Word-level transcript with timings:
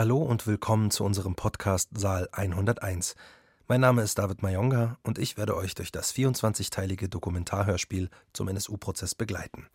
Hallo 0.00 0.16
und 0.16 0.46
willkommen 0.46 0.90
zu 0.90 1.04
unserem 1.04 1.34
Podcast 1.34 1.90
Saal 1.92 2.26
101. 2.32 3.16
Mein 3.68 3.82
Name 3.82 4.00
ist 4.00 4.18
David 4.18 4.42
Mayonga 4.42 4.96
und 5.02 5.18
ich 5.18 5.36
werde 5.36 5.54
euch 5.54 5.74
durch 5.74 5.92
das 5.92 6.14
24-teilige 6.14 7.08
Dokumentarhörspiel 7.08 8.08
zum 8.32 8.48
NSU-Prozess 8.48 9.14
begleiten. 9.14 9.66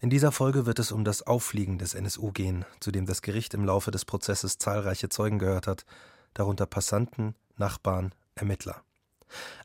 In 0.00 0.08
dieser 0.08 0.32
Folge 0.32 0.64
wird 0.64 0.78
es 0.78 0.92
um 0.92 1.04
das 1.04 1.26
Auffliegen 1.26 1.76
des 1.76 1.92
NSU 1.92 2.32
gehen, 2.32 2.64
zu 2.80 2.90
dem 2.90 3.04
das 3.04 3.20
Gericht 3.20 3.52
im 3.52 3.66
Laufe 3.66 3.90
des 3.90 4.06
Prozesses 4.06 4.56
zahlreiche 4.56 5.10
Zeugen 5.10 5.38
gehört 5.38 5.66
hat, 5.66 5.84
darunter 6.32 6.64
Passanten, 6.64 7.34
Nachbarn, 7.58 8.14
Ermittler. 8.36 8.82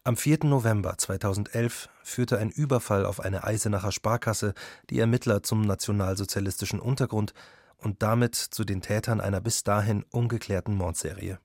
Am 0.03 0.17
4. 0.17 0.39
November 0.43 0.97
2011 0.97 1.87
führte 2.03 2.37
ein 2.37 2.49
Überfall 2.49 3.05
auf 3.05 3.21
eine 3.21 3.45
Eisenacher 3.45 3.93
Sparkasse 3.93 4.55
die 4.89 4.99
Ermittler 4.99 5.41
zum 5.41 5.61
nationalsozialistischen 5.61 6.81
Untergrund 6.81 7.33
und 7.77 8.01
damit 8.01 8.35
zu 8.35 8.63
den 8.63 8.81
Tätern 8.81 9.21
einer 9.21 9.41
bis 9.41 9.63
dahin 9.63 10.03
ungeklärten 10.11 10.75
Mordserie. 10.75 11.39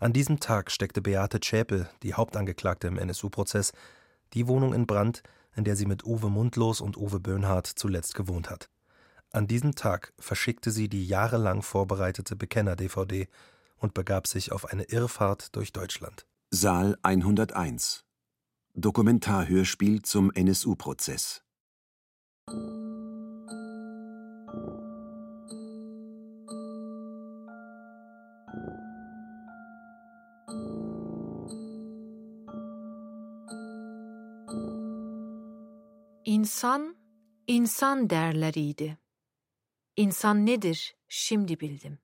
An 0.00 0.12
diesem 0.12 0.40
Tag 0.40 0.70
steckte 0.70 1.02
Beate 1.02 1.40
Zschäpe, 1.40 1.88
die 2.02 2.14
Hauptangeklagte 2.14 2.86
im 2.86 2.98
NSU-Prozess, 2.98 3.72
die 4.32 4.46
Wohnung 4.46 4.72
in 4.72 4.86
Brand, 4.86 5.22
in 5.56 5.64
der 5.64 5.76
sie 5.76 5.86
mit 5.86 6.04
Uwe 6.04 6.30
Mundlos 6.30 6.80
und 6.80 6.96
Uwe 6.96 7.20
Böhnhardt 7.20 7.66
zuletzt 7.66 8.14
gewohnt 8.14 8.50
hat. 8.50 8.68
An 9.30 9.46
diesem 9.48 9.74
Tag 9.74 10.12
verschickte 10.18 10.70
sie 10.70 10.88
die 10.88 11.06
jahrelang 11.06 11.62
vorbereitete 11.62 12.36
Bekenner-DVD 12.36 13.26
und 13.78 13.94
begab 13.94 14.26
sich 14.26 14.52
auf 14.52 14.66
eine 14.66 14.84
Irrfahrt 14.84 15.56
durch 15.56 15.72
Deutschland. 15.72 16.26
Saal 16.50 16.96
101 17.02 18.04
Dokumentarhörspiel 18.74 20.02
zum 20.02 20.32
NSU-Prozess 20.32 21.42
İnsan, 36.44 36.96
insan 37.46 38.10
derleriydi. 38.10 38.98
İnsan 39.96 40.46
nedir 40.46 40.96
şimdi 41.08 41.60
bildim. 41.60 41.98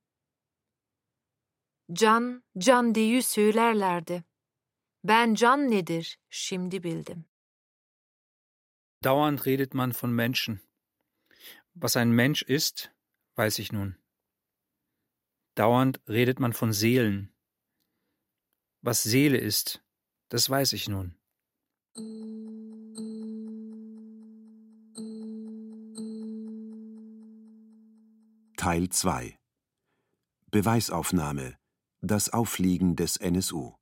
Can, 1.92 2.44
can 2.58 2.94
diye 2.94 3.22
söylerlerdi. 3.22 4.24
Ben 5.04 5.34
can 5.34 5.70
nedir 5.70 6.18
şimdi 6.30 6.82
bildim. 6.82 7.24
Dauernd 9.04 9.38
redet 9.46 9.74
man 9.74 9.92
von 10.02 10.10
Menschen. 10.10 10.60
Was 11.74 11.96
ein 11.96 12.08
Mensch 12.08 12.42
ist, 12.42 12.90
weiß 13.36 13.60
ich 13.60 13.72
nun. 13.72 13.94
Dauernd 15.58 15.98
redet 16.08 16.40
man 16.40 16.52
von 16.52 16.72
Seelen. 16.72 17.34
Was 18.82 19.02
Seele 19.02 19.38
ist, 19.38 19.82
das 20.30 20.50
weiß 20.50 20.72
ich 20.72 20.88
nun. 20.88 21.20
Teil 28.60 28.90
2 28.90 29.38
Beweisaufnahme 30.50 31.54
Das 32.02 32.30
Auffliegen 32.30 32.94
des 32.94 33.16
NSU 33.16 33.72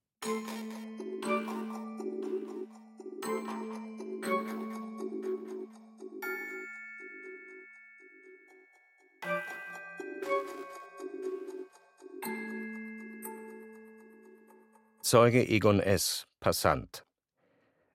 Zeuge 15.02 15.48
Egon 15.48 15.80
S., 15.80 16.28
Passant. 16.38 17.04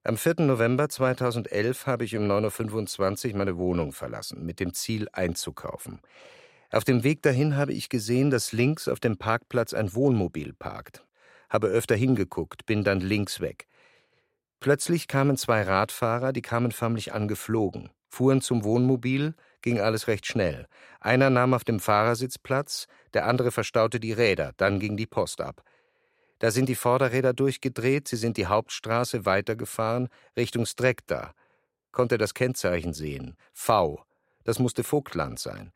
Am 0.04 0.18
4. 0.18 0.42
November 0.42 0.90
2011 0.90 1.88
habe 1.88 2.04
ich 2.04 2.18
um 2.18 2.30
9.25 2.30 3.30
Uhr 3.32 3.38
meine 3.38 3.58
Wohnung 3.58 3.94
verlassen, 3.94 4.46
mit 4.46 4.60
dem 4.60 4.74
Ziel 4.74 5.08
einzukaufen. 5.14 6.02
Auf 6.74 6.84
dem 6.84 7.04
Weg 7.04 7.22
dahin 7.22 7.56
habe 7.56 7.72
ich 7.72 7.88
gesehen, 7.88 8.32
dass 8.32 8.52
links 8.52 8.88
auf 8.88 9.00
dem 9.00 9.18
Parkplatz 9.18 9.76
ein 9.76 9.94
Wohnmobil 9.94 10.54
parkt. 10.54 11.06
Habe 11.48 11.68
öfter 11.68 11.96
hingeguckt, 11.96 12.66
bin 12.66 12.84
dann 12.84 13.00
links 13.00 13.42
weg. 13.42 13.68
Plötzlich 14.60 15.08
kamen 15.08 15.38
zwei 15.38 15.62
Radfahrer, 15.62 16.34
die 16.34 16.42
kamen 16.42 16.72
förmlich 16.72 17.14
angeflogen, 17.14 17.92
fuhren 18.10 18.42
zum 18.42 18.64
Wohnmobil, 18.64 19.36
ging 19.62 19.80
alles 19.80 20.08
recht 20.08 20.26
schnell. 20.26 20.66
Einer 21.00 21.30
nahm 21.30 21.54
auf 21.54 21.64
dem 21.64 21.80
Fahrersitz 21.80 22.40
Platz, 22.40 22.88
der 23.14 23.28
andere 23.28 23.52
verstaute 23.52 24.00
die 24.00 24.14
Räder, 24.14 24.54
dann 24.58 24.80
ging 24.80 24.98
die 24.98 25.06
Post 25.06 25.42
ab. 25.42 25.62
Da 26.40 26.50
sind 26.50 26.70
die 26.70 26.76
Vorderräder 26.76 27.34
durchgedreht, 27.34 28.08
sie 28.08 28.18
sind 28.18 28.36
die 28.36 28.48
Hauptstraße 28.48 29.28
weitergefahren, 29.28 30.10
Richtung 30.36 30.66
Strekta. 30.66 31.36
Konnte 31.92 32.18
das 32.18 32.34
Kennzeichen 32.34 32.94
sehen. 32.94 33.38
V. 33.54 34.04
Das 34.44 34.58
musste 34.58 34.84
Vogtland 34.84 35.38
sein 35.38 35.72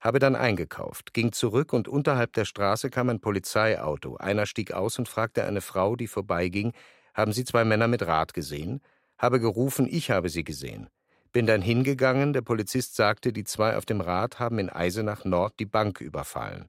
habe 0.00 0.18
dann 0.18 0.36
eingekauft, 0.36 1.12
ging 1.12 1.32
zurück 1.32 1.72
und 1.72 1.88
unterhalb 1.88 2.32
der 2.32 2.44
Straße 2.44 2.90
kam 2.90 3.08
ein 3.08 3.20
Polizeiauto. 3.20 4.16
Einer 4.16 4.46
stieg 4.46 4.72
aus 4.72 4.98
und 4.98 5.08
fragte 5.08 5.44
eine 5.44 5.60
Frau, 5.60 5.96
die 5.96 6.06
vorbeiging, 6.06 6.72
haben 7.14 7.32
Sie 7.32 7.44
zwei 7.44 7.64
Männer 7.64 7.88
mit 7.88 8.06
Rad 8.06 8.32
gesehen? 8.32 8.80
Habe 9.18 9.40
gerufen, 9.40 9.88
ich 9.90 10.10
habe 10.12 10.28
sie 10.28 10.44
gesehen. 10.44 10.88
Bin 11.32 11.46
dann 11.46 11.60
hingegangen, 11.60 12.32
der 12.32 12.42
Polizist 12.42 12.94
sagte, 12.94 13.32
die 13.32 13.44
zwei 13.44 13.76
auf 13.76 13.84
dem 13.84 14.00
Rad 14.00 14.38
haben 14.38 14.58
in 14.60 14.70
Eisenach 14.70 15.24
Nord 15.24 15.58
die 15.58 15.66
Bank 15.66 16.00
überfallen. 16.00 16.68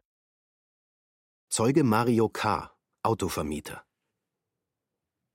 Zeuge 1.50 1.84
Mario 1.84 2.30
K., 2.30 2.72
Autovermieter. 3.04 3.84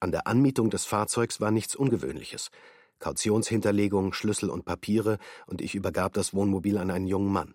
An 0.01 0.13
der 0.13 0.27
Anmietung 0.27 0.69
des 0.69 0.85
Fahrzeugs 0.85 1.41
war 1.41 1.51
nichts 1.51 1.75
Ungewöhnliches. 1.75 2.51
Kautionshinterlegung, 2.99 4.13
Schlüssel 4.13 4.51
und 4.51 4.65
Papiere, 4.65 5.19
und 5.47 5.61
ich 5.61 5.75
übergab 5.75 6.13
das 6.13 6.35
Wohnmobil 6.35 6.77
an 6.79 6.91
einen 6.91 7.07
jungen 7.07 7.33
Mann. 7.33 7.55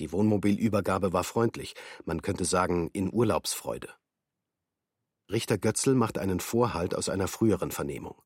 Die 0.00 0.12
Wohnmobilübergabe 0.12 1.12
war 1.12 1.24
freundlich, 1.24 1.74
man 2.06 2.22
könnte 2.22 2.46
sagen 2.46 2.88
in 2.92 3.12
Urlaubsfreude. 3.12 3.90
Richter 5.30 5.58
Götzl 5.58 5.94
macht 5.94 6.18
einen 6.18 6.40
Vorhalt 6.40 6.94
aus 6.94 7.08
einer 7.08 7.28
früheren 7.28 7.70
Vernehmung. 7.70 8.20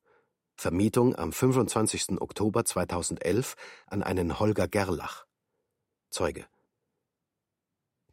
Vermietung 0.55 1.15
am 1.15 1.33
25. 1.33 2.21
Oktober 2.21 2.63
2011 2.63 3.55
an 3.87 4.01
einen 4.01 4.39
Holger 4.39 4.69
Gerlach. 4.69 5.25
Zeuge. 6.09 6.45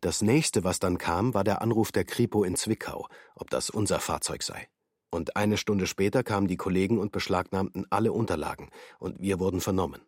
Das 0.01 0.21
nächste, 0.21 0.65
was 0.65 0.81
dann 0.81 0.99
kam, 0.99 1.33
war 1.33 1.45
der 1.45 1.63
Anruf 1.63 1.93
der 1.93 2.05
Kripo 2.05 2.43
in 2.43 2.57
Zwickau, 2.57 3.07
ob 3.37 3.49
das 3.51 3.71
unser 3.71 4.01
Fahrzeug 4.01 4.43
sei. 4.43 4.69
Und 5.11 5.37
eine 5.37 5.57
Stunde 5.57 5.87
später 5.87 6.25
kamen 6.25 6.49
die 6.49 6.57
Kollegen 6.57 6.99
und 6.99 7.13
beschlagnahmten 7.13 7.87
alle 7.91 8.13
Unterlagen, 8.13 8.71
und 8.99 9.21
wir 9.21 9.39
wurden 9.39 9.61
vernommen. 9.61 10.03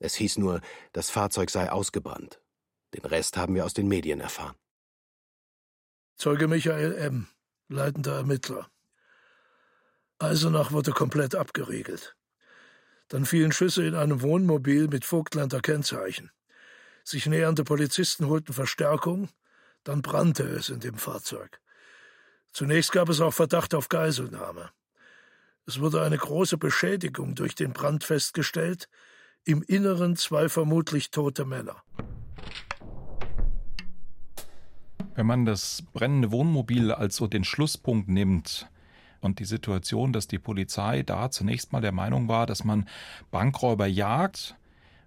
Es 0.00 0.16
hieß 0.16 0.38
nur, 0.38 0.60
das 0.92 1.10
Fahrzeug 1.10 1.50
sei 1.50 1.70
ausgebrannt. 1.70 2.40
Den 2.94 3.04
Rest 3.04 3.36
haben 3.36 3.54
wir 3.54 3.64
aus 3.64 3.74
den 3.74 3.88
Medien 3.88 4.20
erfahren. 4.20 4.56
Zeuge 6.16 6.48
Michael 6.48 6.94
M., 6.96 7.28
leitender 7.68 8.16
Ermittler. 8.16 8.70
Eisenach 10.18 10.70
wurde 10.72 10.92
komplett 10.92 11.34
abgeriegelt. 11.34 12.14
Dann 13.08 13.24
fielen 13.24 13.52
Schüsse 13.52 13.86
in 13.86 13.94
einem 13.94 14.22
Wohnmobil 14.22 14.88
mit 14.88 15.04
Vogtlander 15.04 15.60
Kennzeichen. 15.60 16.30
Sich 17.04 17.26
nähernde 17.26 17.64
Polizisten 17.64 18.28
holten 18.28 18.52
Verstärkung, 18.52 19.30
dann 19.82 20.02
brannte 20.02 20.44
es 20.44 20.68
in 20.68 20.80
dem 20.80 20.96
Fahrzeug. 20.96 21.60
Zunächst 22.52 22.92
gab 22.92 23.08
es 23.08 23.20
auch 23.20 23.32
Verdacht 23.32 23.74
auf 23.74 23.88
Geiselnahme. 23.88 24.70
Es 25.66 25.80
wurde 25.80 26.02
eine 26.02 26.18
große 26.18 26.58
Beschädigung 26.58 27.34
durch 27.34 27.54
den 27.54 27.72
Brand 27.72 28.04
festgestellt, 28.04 28.88
im 29.44 29.62
Inneren 29.62 30.16
zwei 30.16 30.48
vermutlich 30.48 31.10
tote 31.10 31.44
Männer. 31.44 31.82
Wenn 35.14 35.26
man 35.26 35.44
das 35.44 35.82
brennende 35.92 36.30
Wohnmobil 36.30 36.92
als 36.92 37.16
so 37.16 37.26
den 37.26 37.44
Schlusspunkt 37.44 38.08
nimmt, 38.08 38.68
und 39.20 39.38
die 39.38 39.44
Situation, 39.44 40.12
dass 40.12 40.28
die 40.28 40.38
Polizei 40.38 41.02
da 41.02 41.30
zunächst 41.30 41.72
mal 41.72 41.80
der 41.80 41.92
Meinung 41.92 42.28
war, 42.28 42.46
dass 42.46 42.64
man 42.64 42.88
Bankräuber 43.30 43.86
jagt, 43.86 44.56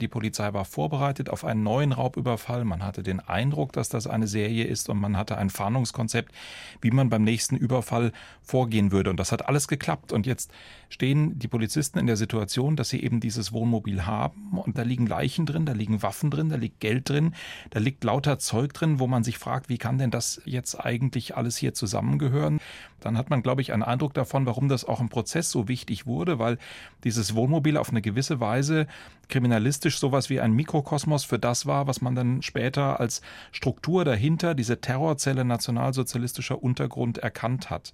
die 0.04 0.10
Polizei 0.10 0.54
war 0.54 0.66
vorbereitet 0.66 1.30
auf 1.30 1.46
einen 1.46 1.64
neuen 1.64 1.94
Raubüberfall. 1.94 2.66
Man 2.66 2.84
hatte 2.84 3.04
den 3.04 3.22
Eindruck, 3.22 3.72
dass 3.72 3.88
das 3.88 4.06
eine 4.06 4.28
Serie 4.28 4.66
ist 4.66 4.90
und 4.90 5.00
man 5.00 5.16
hatte 5.16 5.38
ein 5.38 5.50
Fahndungskonzept, 5.50 6.34
wie 6.82 6.92
man 6.92 7.10
beim 7.10 7.24
nächsten 7.24 7.56
Überfall 7.56 8.12
vorgehen 8.42 8.92
würde. 8.92 9.10
Und 9.10 9.18
das 9.18 9.32
hat 9.32 9.48
alles 9.48 9.70
geklappt. 9.70 10.12
Und 10.12 10.26
jetzt 10.26 10.52
stehen 10.90 11.40
die 11.40 11.48
Polizisten 11.48 12.00
in 12.00 12.06
der 12.06 12.18
Situation, 12.18 12.76
dass 12.76 12.90
sie 12.90 13.02
eben 13.02 13.22
dieses 13.22 13.54
Wohnmobil 13.54 14.06
haben 14.06 14.60
und 14.60 14.78
da 14.78 14.82
liegen 14.82 15.08
Leichen 15.08 15.46
drin, 15.46 15.66
da 15.66 15.72
liegen 15.72 16.04
Waffen 16.04 16.30
drin, 16.30 16.50
da 16.50 16.58
liegt 16.58 16.82
Geld 16.82 17.08
drin, 17.08 17.34
da 17.70 17.80
liegt 17.80 18.04
lauter 18.04 18.38
Zeug 18.40 18.74
drin, 18.74 19.00
wo 19.00 19.08
man 19.08 19.24
sich 19.24 19.38
fragt, 19.38 19.70
wie 19.70 19.78
kann 19.78 19.98
denn 19.98 20.12
das 20.12 20.42
jetzt 20.44 20.76
eigentlich 20.76 21.38
alles 21.38 21.56
hier 21.56 21.74
zusammengehören? 21.74 22.60
Dann 23.04 23.18
hat 23.18 23.30
man, 23.30 23.44
glaube 23.44 23.62
ich, 23.62 23.74
einen 23.74 23.84
Eindruck 23.84 24.14
davon, 24.14 24.46
warum 24.46 24.70
das 24.70 24.86
auch 24.86 25.00
im 25.00 25.10
Prozess 25.10 25.52
so 25.52 25.68
wichtig 25.68 26.06
wurde, 26.06 26.40
weil 26.40 26.58
dieses 27.04 27.36
Wohnmobil 27.36 27.78
auf 27.78 27.90
eine 27.90 28.02
gewisse 28.02 28.40
Weise 28.40 28.88
kriminalistisch 29.30 30.00
sowas 30.00 30.30
wie 30.30 30.40
ein 30.40 30.54
Mikrokosmos 30.54 31.24
für 31.24 31.40
das 31.40 31.66
war, 31.66 31.88
was 31.88 32.02
man 32.02 32.16
dann 32.16 32.42
später 32.42 33.00
als 33.00 33.22
Struktur 33.52 34.06
dahinter, 34.06 34.56
diese 34.56 34.82
Terrorzelle 34.82 35.46
nationalsozialistischer 35.46 36.62
Untergrund 36.62 37.18
erkannt 37.18 37.70
hat. 37.70 37.94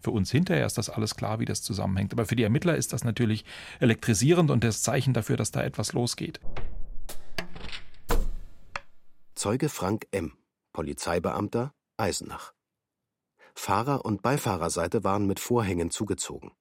Für 0.00 0.10
uns 0.10 0.30
hinterher 0.30 0.66
ist 0.66 0.76
das 0.76 0.90
alles 0.90 1.16
klar, 1.16 1.40
wie 1.40 1.46
das 1.46 1.62
zusammenhängt. 1.62 2.12
Aber 2.12 2.26
für 2.26 2.36
die 2.36 2.42
Ermittler 2.42 2.76
ist 2.76 2.92
das 2.92 3.04
natürlich 3.04 3.46
elektrisierend 3.80 4.50
und 4.50 4.62
das 4.62 4.82
Zeichen 4.82 5.14
dafür, 5.14 5.38
dass 5.38 5.50
da 5.50 5.62
etwas 5.62 5.94
losgeht. 5.94 6.40
Zeuge 9.34 9.70
Frank 9.70 10.06
M., 10.10 10.32
Polizeibeamter, 10.74 11.72
Eisenach. 11.96 12.52
Fahrer- 13.54 14.04
und 14.04 14.22
Beifahrerseite 14.22 15.04
waren 15.04 15.26
mit 15.26 15.40
Vorhängen 15.40 15.90
zugezogen. 15.90 16.52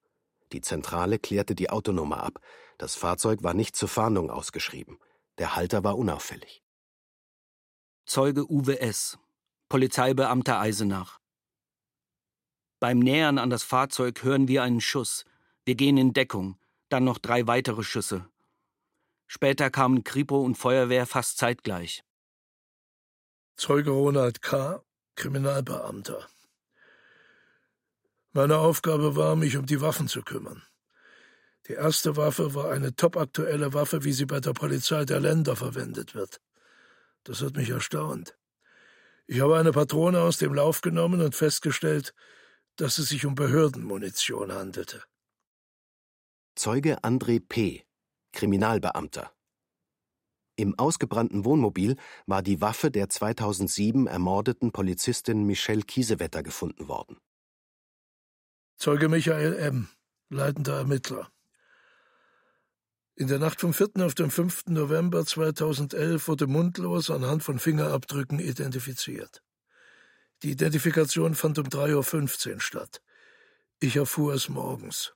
Die 0.51 0.61
Zentrale 0.61 1.19
klärte 1.19 1.55
die 1.55 1.69
Autonummer 1.69 2.23
ab. 2.23 2.39
Das 2.77 2.95
Fahrzeug 2.95 3.43
war 3.43 3.53
nicht 3.53 3.75
zur 3.75 3.89
Fahndung 3.89 4.29
ausgeschrieben. 4.29 4.99
Der 5.37 5.55
Halter 5.55 5.83
war 5.83 5.97
unauffällig. 5.97 6.63
Zeuge 8.05 8.49
Uwe 8.49 8.79
S., 8.79 9.17
Polizeibeamter 9.69 10.59
Eisenach. 10.59 11.19
Beim 12.79 12.99
Nähern 12.99 13.37
an 13.37 13.49
das 13.49 13.63
Fahrzeug 13.63 14.23
hören 14.23 14.47
wir 14.47 14.61
einen 14.61 14.81
Schuss. 14.81 15.25
Wir 15.65 15.75
gehen 15.75 15.97
in 15.97 16.13
Deckung, 16.13 16.59
dann 16.89 17.05
noch 17.05 17.17
drei 17.17 17.47
weitere 17.47 17.83
Schüsse. 17.83 18.29
Später 19.25 19.71
kamen 19.71 20.03
Kripo 20.03 20.41
und 20.41 20.55
Feuerwehr 20.55 21.07
fast 21.07 21.37
zeitgleich. 21.37 22.03
Zeuge 23.55 23.91
Ronald 23.91 24.41
K., 24.41 24.83
Kriminalbeamter. 25.15 26.27
Meine 28.35 28.57
Aufgabe 28.57 29.15
war, 29.15 29.35
mich 29.35 29.57
um 29.57 29.67
die 29.67 29.79
Waffen 29.79 30.07
zu 30.07 30.23
kümmern. 30.23 30.63
Die 31.67 31.73
erste 31.73 32.17
Waffe 32.17 32.55
war 32.55 32.71
eine 32.71 32.95
topaktuelle 32.95 33.73
Waffe, 33.73 34.03
wie 34.03 34.11
sie 34.11 34.25
bei 34.25 34.39
der 34.39 34.53
Polizei 34.53 35.05
der 35.05 35.19
Länder 35.19 35.55
verwendet 35.55 36.15
wird. 36.15 36.41
Das 37.23 37.43
hat 37.43 37.55
mich 37.55 37.69
erstaunt. 37.69 38.35
Ich 39.27 39.39
habe 39.39 39.57
eine 39.57 39.71
Patrone 39.71 40.19
aus 40.19 40.37
dem 40.37 40.53
Lauf 40.55 40.81
genommen 40.81 41.21
und 41.21 41.35
festgestellt, 41.35 42.15
dass 42.75 42.97
es 42.97 43.09
sich 43.09 43.23
um 43.27 43.35
Behördenmunition 43.35 44.51
handelte. 44.51 45.03
Zeuge 46.55 47.03
André 47.03 47.39
P., 47.39 47.85
Kriminalbeamter. 48.31 49.31
Im 50.55 50.77
ausgebrannten 50.77 51.45
Wohnmobil 51.45 51.97
war 52.25 52.41
die 52.41 52.61
Waffe 52.61 52.89
der 52.89 53.09
2007 53.09 54.07
ermordeten 54.07 54.71
Polizistin 54.71 55.45
Michelle 55.45 55.83
Kiesewetter 55.83 56.41
gefunden 56.41 56.87
worden. 56.87 57.17
Zeuge 58.77 59.07
Michael 59.07 59.53
M., 59.55 59.87
leitender 60.29 60.77
Ermittler. 60.77 61.31
In 63.15 63.27
der 63.27 63.39
Nacht 63.39 63.61
vom 63.61 63.73
4. 63.73 63.91
auf 63.97 64.15
den 64.15 64.31
5. 64.31 64.65
November 64.67 65.25
2011 65.25 66.27
wurde 66.27 66.47
Mundlos 66.47 67.11
anhand 67.11 67.43
von 67.43 67.59
Fingerabdrücken 67.59 68.39
identifiziert. 68.39 69.43
Die 70.41 70.51
Identifikation 70.51 71.35
fand 71.35 71.59
um 71.59 71.67
3.15 71.67 72.53
Uhr 72.55 72.59
statt. 72.59 73.01
Ich 73.79 73.95
erfuhr 73.95 74.33
es 74.33 74.49
morgens. 74.49 75.13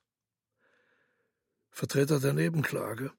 Vertreter 1.70 2.20
der 2.20 2.32
Nebenklage. 2.32 3.12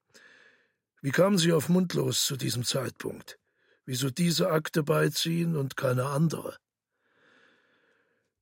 Wie 1.02 1.12
kamen 1.12 1.38
Sie 1.38 1.54
auf 1.54 1.70
Mundlos 1.70 2.26
zu 2.26 2.38
diesem 2.38 2.64
Zeitpunkt? 2.64 3.38
Wieso 3.86 4.10
diese 4.10 4.50
Akte 4.50 4.84
beiziehen 4.84 5.56
und 5.56 5.76
keine 5.76 6.06
andere? 6.06 6.58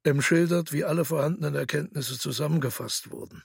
M 0.04 0.22
schildert, 0.22 0.72
wie 0.72 0.84
alle 0.86 1.06
vorhandenen 1.06 1.56
Erkenntnisse 1.56 2.18
zusammengefasst 2.18 3.12
wurden. 3.12 3.44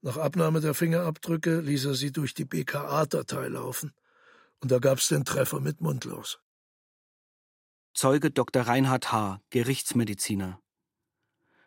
Nach 0.00 0.16
Abnahme 0.16 0.60
der 0.60 0.74
Fingerabdrücke 0.74 1.60
ließ 1.60 1.84
er 1.84 1.94
sie 1.94 2.10
durch 2.10 2.34
die 2.34 2.44
BKA-Datei 2.44 3.48
laufen, 3.48 3.92
und 4.60 4.72
da 4.72 4.78
gab's 4.78 5.08
den 5.08 5.24
Treffer 5.24 5.60
mit 5.60 5.80
Mundlos. 5.80 6.40
Zeuge 7.94 8.30
Dr. 8.30 8.62
Reinhard 8.62 9.12
H., 9.12 9.40
Gerichtsmediziner. 9.50 10.60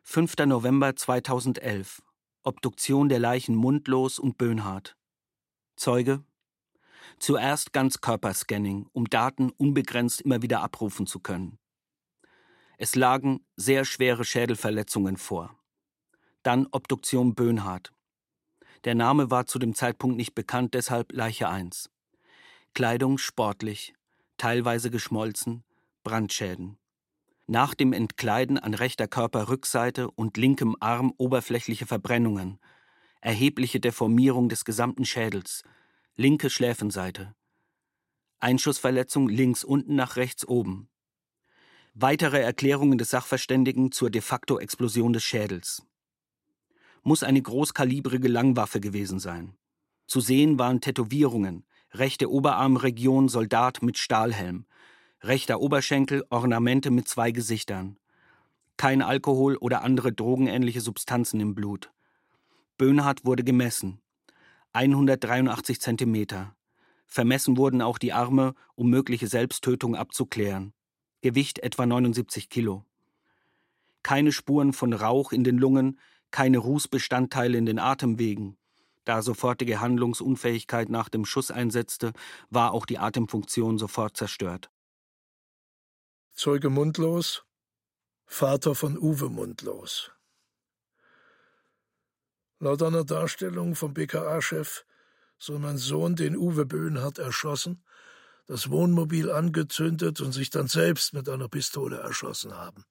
5. 0.03 0.35
November 0.45 0.95
2011. 0.95 2.01
Obduktion 2.43 3.09
der 3.09 3.19
Leichen 3.19 3.55
Mundlos 3.55 4.19
und 4.19 4.37
Böhnhardt. 4.37 4.97
Zeuge. 5.75 6.23
Zuerst 7.19 7.73
Ganzkörperscanning, 7.73 8.87
um 8.91 9.05
Daten 9.09 9.49
unbegrenzt 9.51 10.21
immer 10.21 10.41
wieder 10.41 10.61
abrufen 10.61 11.07
zu 11.07 11.19
können. 11.19 11.57
Es 12.77 12.95
lagen 12.95 13.45
sehr 13.55 13.85
schwere 13.85 14.25
Schädelverletzungen 14.25 15.17
vor. 15.17 15.57
Dann 16.43 16.67
Obduktion 16.71 17.33
Böhnhardt. 17.33 17.93
Der 18.83 18.95
Name 18.95 19.31
war 19.31 19.45
zu 19.45 19.59
dem 19.59 19.73
Zeitpunkt 19.73 20.17
nicht 20.17 20.35
bekannt, 20.35 20.73
deshalb 20.73 21.11
Leiche 21.11 21.49
1. 21.49 21.89
Kleidung 22.73 23.17
sportlich, 23.17 23.93
teilweise 24.37 24.91
geschmolzen, 24.91 25.63
Brandschäden. 26.03 26.77
Nach 27.47 27.73
dem 27.73 27.93
Entkleiden 27.93 28.59
an 28.59 28.73
rechter 28.73 29.07
Körperrückseite 29.07 30.11
und 30.11 30.37
linkem 30.37 30.75
Arm 30.79 31.13
oberflächliche 31.17 31.85
Verbrennungen, 31.85 32.59
erhebliche 33.21 33.79
Deformierung 33.79 34.49
des 34.49 34.65
gesamten 34.65 35.05
Schädels, 35.05 35.63
linke 36.15 36.49
Schläfenseite. 36.49 37.33
Einschussverletzung 38.39 39.29
links 39.29 39.63
unten 39.63 39.95
nach 39.95 40.15
rechts 40.15 40.47
oben. 40.47 40.89
Weitere 41.97 42.41
Erklärungen 42.41 42.97
des 42.97 43.11
Sachverständigen 43.11 43.93
zur 43.93 44.09
de 44.09 44.19
facto 44.19 44.59
Explosion 44.59 45.13
des 45.13 45.23
Schädels. 45.23 45.81
Muss 47.03 47.23
eine 47.23 47.41
großkalibrige 47.41 48.27
Langwaffe 48.27 48.81
gewesen 48.81 49.17
sein. 49.17 49.55
Zu 50.05 50.19
sehen 50.19 50.59
waren 50.59 50.81
Tätowierungen, 50.81 51.65
rechte 51.91 52.29
Oberarmregion 52.29 53.29
Soldat 53.29 53.81
mit 53.81 53.97
Stahlhelm, 53.97 54.65
rechter 55.21 55.61
Oberschenkel 55.61 56.25
Ornamente 56.29 56.91
mit 56.91 57.07
zwei 57.07 57.31
Gesichtern. 57.31 57.97
Kein 58.75 59.01
Alkohol 59.01 59.55
oder 59.55 59.81
andere 59.81 60.11
drogenähnliche 60.11 60.81
Substanzen 60.81 61.39
im 61.39 61.55
Blut. 61.55 61.93
Böhnhardt 62.77 63.23
wurde 63.23 63.45
gemessen. 63.45 64.01
183 64.73 65.79
Zentimeter. 65.79 66.57
Vermessen 67.05 67.55
wurden 67.55 67.81
auch 67.81 67.97
die 67.97 68.11
Arme, 68.11 68.53
um 68.75 68.89
mögliche 68.89 69.27
Selbsttötung 69.27 69.95
abzuklären. 69.95 70.73
Gewicht 71.25 71.57
etwa 71.57 71.87
79 71.87 72.49
Kilo. 72.49 72.85
Keine 74.03 74.31
Spuren 74.31 74.73
von 74.73 74.93
Rauch 74.93 75.31
in 75.31 75.43
den 75.43 75.57
Lungen, 75.57 75.99
keine 76.29 76.59
Rußbestandteile 76.59 77.57
in 77.57 77.65
den 77.65 77.79
Atemwegen. 77.79 78.57
Da 79.05 79.23
sofortige 79.23 79.79
Handlungsunfähigkeit 79.79 80.89
nach 80.89 81.09
dem 81.09 81.25
Schuss 81.25 81.49
einsetzte, 81.49 82.13
war 82.51 82.73
auch 82.73 82.85
die 82.85 82.99
Atemfunktion 82.99 83.79
sofort 83.79 84.15
zerstört. 84.15 84.69
Zeuge 86.31 86.69
Mundlos, 86.69 87.43
Vater 88.27 88.75
von 88.75 88.95
Uwe 88.95 89.29
Mundlos. 89.29 90.11
Laut 92.59 92.83
einer 92.83 93.03
Darstellung 93.03 93.73
vom 93.73 93.95
BKA-Chef 93.95 94.85
soll 95.39 95.57
mein 95.57 95.77
Sohn 95.79 96.15
den 96.15 96.37
Uwe 96.37 96.67
Böhnhardt 96.67 97.17
erschossen, 97.17 97.83
das 98.47 98.69
Wohnmobil 98.69 99.31
angezündet 99.31 100.21
und 100.21 100.31
sich 100.31 100.49
dann 100.49 100.67
selbst 100.67 101.13
mit 101.13 101.29
einer 101.29 101.47
Pistole 101.47 101.97
erschossen 101.97 102.53
haben. 102.53 102.83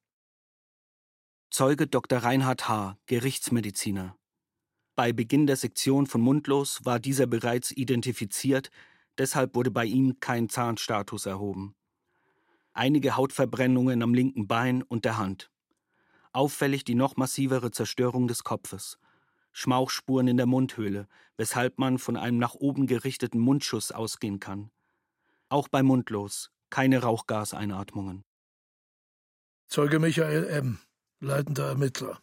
Zeuge 1.49 1.87
Dr. 1.87 2.19
Reinhard 2.19 2.67
H., 2.67 2.97
Gerichtsmediziner. 3.05 4.17
Bei 4.95 5.13
Beginn 5.13 5.47
der 5.47 5.55
Sektion 5.55 6.07
von 6.07 6.21
Mundlos 6.21 6.83
war 6.83 6.99
dieser 6.99 7.27
bereits 7.27 7.71
identifiziert, 7.71 8.71
deshalb 9.17 9.55
wurde 9.55 9.71
bei 9.71 9.85
ihm 9.85 10.19
kein 10.19 10.49
Zahnstatus 10.49 11.25
erhoben 11.25 11.75
einige 12.75 13.15
Hautverbrennungen 13.15 14.03
am 14.03 14.13
linken 14.13 14.47
Bein 14.47 14.83
und 14.83 15.05
der 15.05 15.17
Hand. 15.17 15.49
Auffällig 16.33 16.83
die 16.83 16.95
noch 16.95 17.15
massivere 17.15 17.71
Zerstörung 17.71 18.27
des 18.27 18.43
Kopfes. 18.43 18.99
Schmauchspuren 19.53 20.27
in 20.27 20.35
der 20.35 20.45
Mundhöhle, 20.45 21.07
weshalb 21.37 21.79
man 21.79 21.97
von 21.97 22.17
einem 22.17 22.37
nach 22.37 22.55
oben 22.55 22.87
gerichteten 22.87 23.39
Mundschuss 23.39 23.93
ausgehen 23.93 24.41
kann. 24.41 24.69
Auch 25.55 25.69
bei 25.69 25.83
Mundlos 25.83 26.51
keine 26.69 27.01
Rauchgaseinatmungen. 27.01 28.25
Zeuge 29.67 29.99
Michael 29.99 30.43
M., 30.47 30.79
leitender 31.21 31.69
Ermittler. 31.69 32.21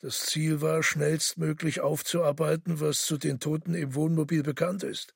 Das 0.00 0.26
Ziel 0.26 0.60
war, 0.60 0.82
schnellstmöglich 0.82 1.80
aufzuarbeiten, 1.80 2.80
was 2.80 3.06
zu 3.06 3.16
den 3.16 3.40
Toten 3.40 3.72
im 3.72 3.94
Wohnmobil 3.94 4.42
bekannt 4.42 4.82
ist. 4.82 5.14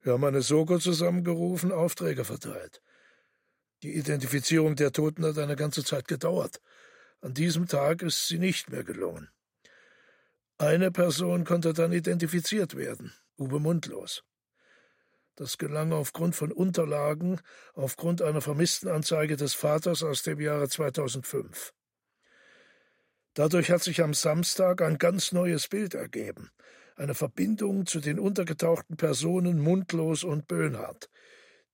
Wir 0.00 0.12
haben 0.12 0.22
eine 0.22 0.42
Soko 0.42 0.78
zusammengerufen, 0.78 1.72
Aufträge 1.72 2.24
verteilt. 2.24 2.80
Die 3.82 3.96
Identifizierung 3.96 4.76
der 4.76 4.92
Toten 4.92 5.24
hat 5.24 5.38
eine 5.38 5.56
ganze 5.56 5.82
Zeit 5.82 6.06
gedauert. 6.06 6.60
An 7.20 7.34
diesem 7.34 7.66
Tag 7.66 8.02
ist 8.02 8.28
sie 8.28 8.38
nicht 8.38 8.70
mehr 8.70 8.84
gelungen. 8.84 9.28
Eine 10.56 10.92
Person 10.92 11.44
konnte 11.44 11.72
dann 11.72 11.90
identifiziert 11.90 12.76
werden, 12.76 13.12
Uwe 13.36 13.58
Mundlos. 13.58 14.22
Das 15.36 15.58
gelang 15.58 15.92
aufgrund 15.92 16.36
von 16.36 16.52
Unterlagen, 16.52 17.40
aufgrund 17.74 18.22
einer 18.22 18.40
Vermisstenanzeige 18.40 19.36
des 19.36 19.54
Vaters 19.54 20.02
aus 20.02 20.22
dem 20.22 20.40
Jahre 20.40 20.68
2005. 20.68 21.74
Dadurch 23.34 23.70
hat 23.70 23.82
sich 23.82 24.00
am 24.00 24.14
Samstag 24.14 24.80
ein 24.80 24.98
ganz 24.98 25.32
neues 25.32 25.68
Bild 25.68 25.94
ergeben. 25.94 26.50
eine 26.96 27.14
Verbindung 27.14 27.86
zu 27.86 28.00
den 28.00 28.18
untergetauchten 28.18 28.96
Personen 28.96 29.58
Mundlos 29.58 30.22
und 30.24 30.46
Böhnhardt. 30.46 31.10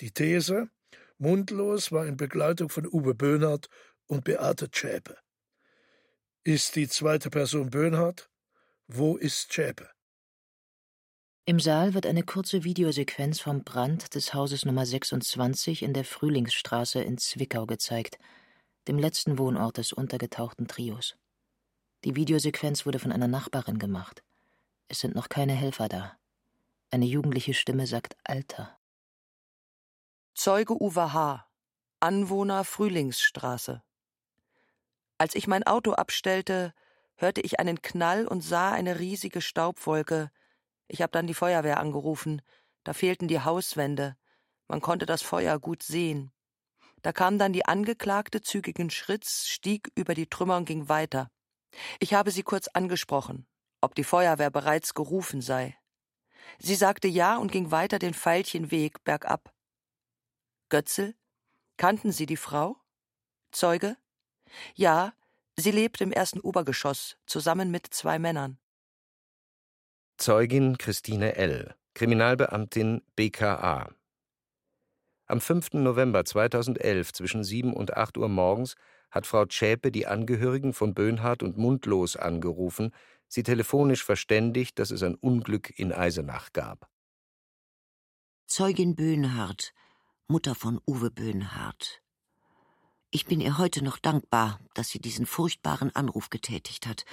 Die 0.01 0.13
These, 0.13 0.71
Mundlos 1.19 1.93
war 1.93 2.07
in 2.07 2.17
Begleitung 2.17 2.71
von 2.71 2.87
Uwe 2.87 3.15
Böhnhardt 3.15 3.69
und 4.07 4.25
Beate 4.25 4.71
Zschäpe. 4.71 5.19
Ist 6.43 6.77
die 6.77 6.89
zweite 6.89 7.29
Person 7.29 7.69
Böhnhardt? 7.69 8.31
Wo 8.87 9.19
ist 9.19 9.53
Zschäpe? 9.53 9.91
Im 11.51 11.59
Saal 11.59 11.95
wird 11.95 12.07
eine 12.07 12.23
kurze 12.23 12.63
Videosequenz 12.63 13.41
vom 13.41 13.65
Brand 13.65 14.15
des 14.15 14.35
Hauses 14.35 14.65
Nummer 14.65 14.87
26 14.87 15.83
in 15.83 15.93
der 15.93 16.05
Frühlingsstraße 16.05 17.03
in 17.03 17.19
Zwickau 17.19 17.67
gezeigt, 17.67 18.21
dem 18.87 18.99
letzten 19.01 19.37
Wohnort 19.37 19.79
des 19.79 19.93
untergetauchten 19.93 20.69
Trios. 20.69 21.17
Die 22.05 22.15
Videosequenz 22.15 22.87
wurde 22.87 23.01
von 23.01 23.11
einer 23.11 23.27
Nachbarin 23.27 23.81
gemacht. 23.81 24.23
Es 24.87 25.01
sind 25.01 25.17
noch 25.17 25.29
keine 25.29 25.53
Helfer 25.53 25.89
da. 25.89 26.17
Eine 26.93 27.07
jugendliche 27.07 27.53
Stimme 27.53 27.89
sagt 27.89 28.17
Alter. 28.23 28.79
Zeuge 30.35 30.81
Uwe 30.81 31.13
H., 31.13 31.49
Anwohner 31.99 32.63
Frühlingsstraße. 32.63 33.83
Als 35.19 35.35
ich 35.35 35.49
mein 35.49 35.65
Auto 35.65 35.95
abstellte, 35.95 36.73
hörte 37.17 37.41
ich 37.41 37.59
einen 37.59 37.83
Knall 37.83 38.29
und 38.29 38.41
sah 38.41 38.71
eine 38.71 39.01
riesige 39.01 39.41
Staubwolke. 39.41 40.31
Ich 40.93 41.03
habe 41.03 41.13
dann 41.13 41.29
die 41.29 41.35
Feuerwehr 41.35 41.79
angerufen. 41.79 42.43
Da 42.83 42.95
fehlten 42.95 43.29
die 43.29 43.41
Hauswände. 43.41 44.17
Man 44.67 44.81
konnte 44.81 45.07
das 45.07 45.23
Feuer 45.23 45.61
gut 45.61 45.85
sehen. 45.85 46.33
Da 47.03 47.13
kam 47.13 47.39
dann 47.39 47.53
die 47.53 47.65
Angeklagte 47.65 48.43
zügigen 48.43 48.91
Schritts, 48.91 49.49
stieg 49.49 49.93
über 49.95 50.15
die 50.15 50.29
Trümmer 50.29 50.57
und 50.57 50.65
ging 50.65 50.89
weiter. 50.89 51.31
Ich 52.01 52.13
habe 52.13 52.33
sie 52.33 52.43
kurz 52.43 52.67
angesprochen, 52.67 53.47
ob 53.81 53.95
die 53.95 54.03
Feuerwehr 54.03 54.51
bereits 54.51 54.93
gerufen 54.93 55.41
sei. 55.41 55.79
Sie 56.59 56.75
sagte 56.75 57.07
ja 57.07 57.37
und 57.37 57.53
ging 57.53 57.71
weiter 57.71 58.01
den 58.01 58.13
Veilchenweg 58.13 59.05
bergab. 59.05 59.55
Götzel? 60.71 61.15
Kannten 61.77 62.11
Sie 62.11 62.27
die 62.27 62.37
Frau? 62.37 62.77
Zeuge? 63.53 63.97
Ja, 64.75 65.15
sie 65.57 65.71
lebt 65.71 66.01
im 66.01 66.11
ersten 66.11 66.41
Obergeschoss, 66.41 67.17
zusammen 67.27 67.71
mit 67.71 67.87
zwei 67.95 68.19
Männern. 68.19 68.60
Zeugin 70.21 70.77
Christine 70.77 71.37
L., 71.37 71.75
Kriminalbeamtin 71.95 73.01
BKA. 73.17 73.89
Am 75.25 75.41
5. 75.41 75.73
November 75.73 76.27
2011 76.27 77.15
zwischen 77.15 77.43
7 77.43 77.73
und 77.73 77.97
8 77.97 78.19
Uhr 78.19 78.29
morgens 78.29 78.75
hat 79.11 79.27
Frau 79.27 79.47
Zschäpe 79.47 79.91
die 79.91 80.07
Angehörigen 80.07 80.75
von 80.75 80.93
Böhnhardt 80.93 81.43
und 81.43 81.57
Mundlos 81.57 82.17
angerufen, 82.17 82.93
sie 83.29 83.43
telefonisch 83.43 84.05
verständigt, 84.05 84.79
dass 84.79 84.91
es 84.91 85.03
ein 85.03 85.15
Unglück 85.15 85.71
in 85.79 85.91
Eisenach 85.91 86.53
gab. 86.53 86.91
Zeugin 88.47 88.97
Böhnhardt, 88.97 89.73
Mutter 90.29 90.55
von 90.55 90.83
Uwe 90.87 91.11
Böhnhardt. 91.11 92.03
Ich 93.11 93.25
bin 93.25 93.41
ihr 93.41 93.57
heute 93.57 93.83
noch 93.83 93.99
dankbar, 93.99 94.61
dass 94.75 94.91
sie 94.91 95.01
diesen 95.01 95.25
furchtbaren 95.25 95.97
Anruf 95.97 96.29
getätigt 96.29 96.87
hat, 96.87 97.07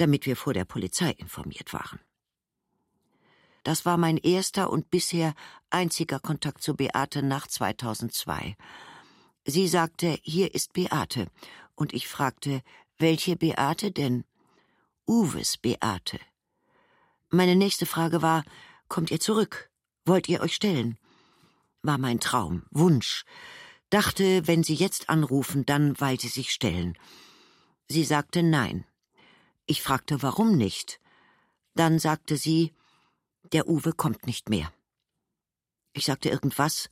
damit 0.00 0.26
wir 0.26 0.36
vor 0.36 0.54
der 0.54 0.64
Polizei 0.64 1.10
informiert 1.10 1.72
waren. 1.72 2.00
Das 3.62 3.84
war 3.84 3.96
mein 3.96 4.16
erster 4.16 4.70
und 4.70 4.90
bisher 4.90 5.34
einziger 5.68 6.18
Kontakt 6.18 6.62
zu 6.62 6.74
Beate 6.74 7.22
nach 7.22 7.46
2002. 7.46 8.56
Sie 9.44 9.68
sagte, 9.68 10.18
hier 10.22 10.54
ist 10.54 10.72
Beate, 10.72 11.28
und 11.74 11.92
ich 11.92 12.08
fragte, 12.08 12.62
welche 12.98 13.36
Beate 13.36 13.90
denn? 13.90 14.24
Uwes 15.06 15.56
Beate. 15.56 16.18
Meine 17.30 17.56
nächste 17.56 17.86
Frage 17.86 18.22
war, 18.22 18.44
kommt 18.88 19.10
ihr 19.10 19.20
zurück? 19.20 19.70
Wollt 20.04 20.28
ihr 20.28 20.40
euch 20.40 20.54
stellen? 20.54 20.98
War 21.82 21.98
mein 21.98 22.20
Traum, 22.20 22.64
Wunsch. 22.70 23.24
Dachte, 23.88 24.46
wenn 24.46 24.62
Sie 24.62 24.74
jetzt 24.74 25.08
anrufen, 25.08 25.64
dann 25.66 25.98
weil 26.00 26.20
Sie 26.20 26.28
sich 26.28 26.52
stellen. 26.52 26.96
Sie 27.88 28.04
sagte 28.04 28.42
nein. 28.42 28.84
Ich 29.66 29.82
fragte, 29.82 30.22
warum 30.22 30.56
nicht? 30.56 31.00
Dann 31.74 31.98
sagte 31.98 32.36
sie, 32.36 32.72
der 33.52 33.68
Uwe 33.68 33.92
kommt 33.92 34.26
nicht 34.26 34.48
mehr. 34.48 34.72
Ich 35.92 36.04
sagte 36.06 36.28
irgendwas, 36.28 36.90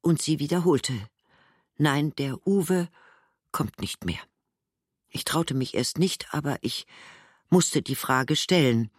und 0.00 0.20
sie 0.20 0.38
wiederholte, 0.38 0.94
Nein, 1.78 2.14
der 2.16 2.46
Uwe 2.46 2.88
kommt 3.50 3.80
nicht 3.80 4.04
mehr. 4.04 4.20
Ich 5.08 5.24
traute 5.24 5.54
mich 5.54 5.74
erst 5.74 5.98
nicht, 5.98 6.32
aber 6.32 6.58
ich 6.60 6.86
musste 7.50 7.82
die 7.82 7.96
Frage 7.96 8.36
stellen 8.36 8.90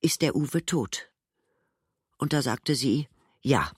Ist 0.00 0.22
der 0.22 0.36
Uwe 0.36 0.64
tot? 0.64 1.10
Und 2.18 2.32
da 2.32 2.42
sagte 2.42 2.74
sie 2.74 3.08
Ja, 3.42 3.70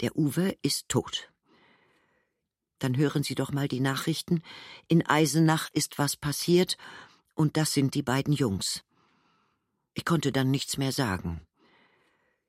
der 0.00 0.16
Uwe 0.16 0.56
ist 0.62 0.88
tot. 0.88 1.30
Dann 2.78 2.96
hören 2.96 3.24
Sie 3.24 3.34
doch 3.34 3.50
mal 3.50 3.66
die 3.66 3.80
Nachrichten. 3.80 4.42
In 4.86 5.04
Eisenach 5.04 5.68
ist 5.72 5.98
was 5.98 6.16
passiert, 6.16 6.76
und 7.38 7.56
das 7.56 7.72
sind 7.72 7.94
die 7.94 8.02
beiden 8.02 8.34
Jungs. 8.34 8.82
Ich 9.94 10.04
konnte 10.04 10.32
dann 10.32 10.50
nichts 10.50 10.76
mehr 10.76 10.92
sagen. 10.92 11.40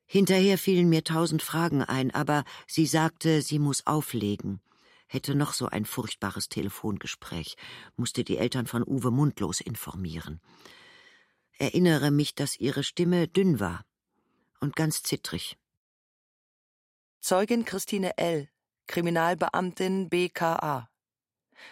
Hinterher 0.04 0.58
fielen 0.58 0.88
mir 0.88 1.04
tausend 1.04 1.42
Fragen 1.42 1.82
ein, 1.82 2.10
aber 2.10 2.44
sie 2.66 2.86
sagte, 2.86 3.42
sie 3.42 3.58
muss 3.58 3.86
auflegen 3.86 4.60
hätte 5.10 5.34
noch 5.34 5.52
so 5.52 5.66
ein 5.66 5.84
furchtbares 5.84 6.48
Telefongespräch, 6.48 7.56
musste 7.96 8.22
die 8.22 8.38
Eltern 8.38 8.66
von 8.66 8.84
Uwe 8.86 9.10
mundlos 9.10 9.60
informieren. 9.60 10.40
Erinnere 11.58 12.12
mich, 12.12 12.36
dass 12.36 12.58
ihre 12.58 12.84
Stimme 12.84 13.26
dünn 13.26 13.58
war 13.58 13.84
und 14.60 14.76
ganz 14.76 15.02
zittrig. 15.02 15.58
Zeugin 17.18 17.64
Christine 17.64 18.16
L., 18.18 18.48
Kriminalbeamtin 18.86 20.08
BKA. 20.08 20.88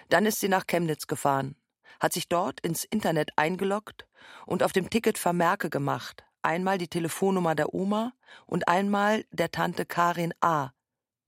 Dann 0.08 0.26
ist 0.26 0.40
sie 0.40 0.48
nach 0.48 0.66
Chemnitz 0.66 1.06
gefahren, 1.06 1.54
hat 2.00 2.12
sich 2.12 2.28
dort 2.28 2.60
ins 2.60 2.84
Internet 2.84 3.30
eingeloggt 3.36 4.06
und 4.46 4.62
auf 4.62 4.72
dem 4.72 4.90
Ticket 4.90 5.18
Vermerke 5.18 5.70
gemacht. 5.70 6.24
Einmal 6.42 6.78
die 6.78 6.88
Telefonnummer 6.88 7.54
der 7.54 7.74
Oma 7.74 8.12
und 8.46 8.68
einmal 8.68 9.24
der 9.32 9.50
Tante 9.50 9.84
Karin 9.84 10.32
A. 10.40 10.70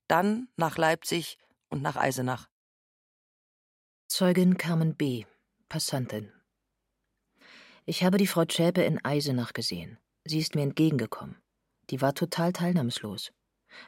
Dann 0.08 0.48
nach 0.56 0.76
Leipzig 0.76 1.38
und 1.68 1.82
nach 1.82 1.96
Eisenach. 1.96 2.48
Zeugin 4.08 4.56
Carmen 4.58 4.96
B., 4.96 5.24
Passantin. 5.68 6.32
Ich 7.86 8.04
habe 8.04 8.18
die 8.18 8.26
Frau 8.26 8.44
Zschäpe 8.44 8.82
in 8.82 9.04
Eisenach 9.04 9.52
gesehen. 9.52 9.98
Sie 10.24 10.38
ist 10.38 10.54
mir 10.54 10.62
entgegengekommen. 10.62 11.40
Die 11.90 12.00
war 12.00 12.14
total 12.14 12.52
teilnahmslos. 12.52 13.32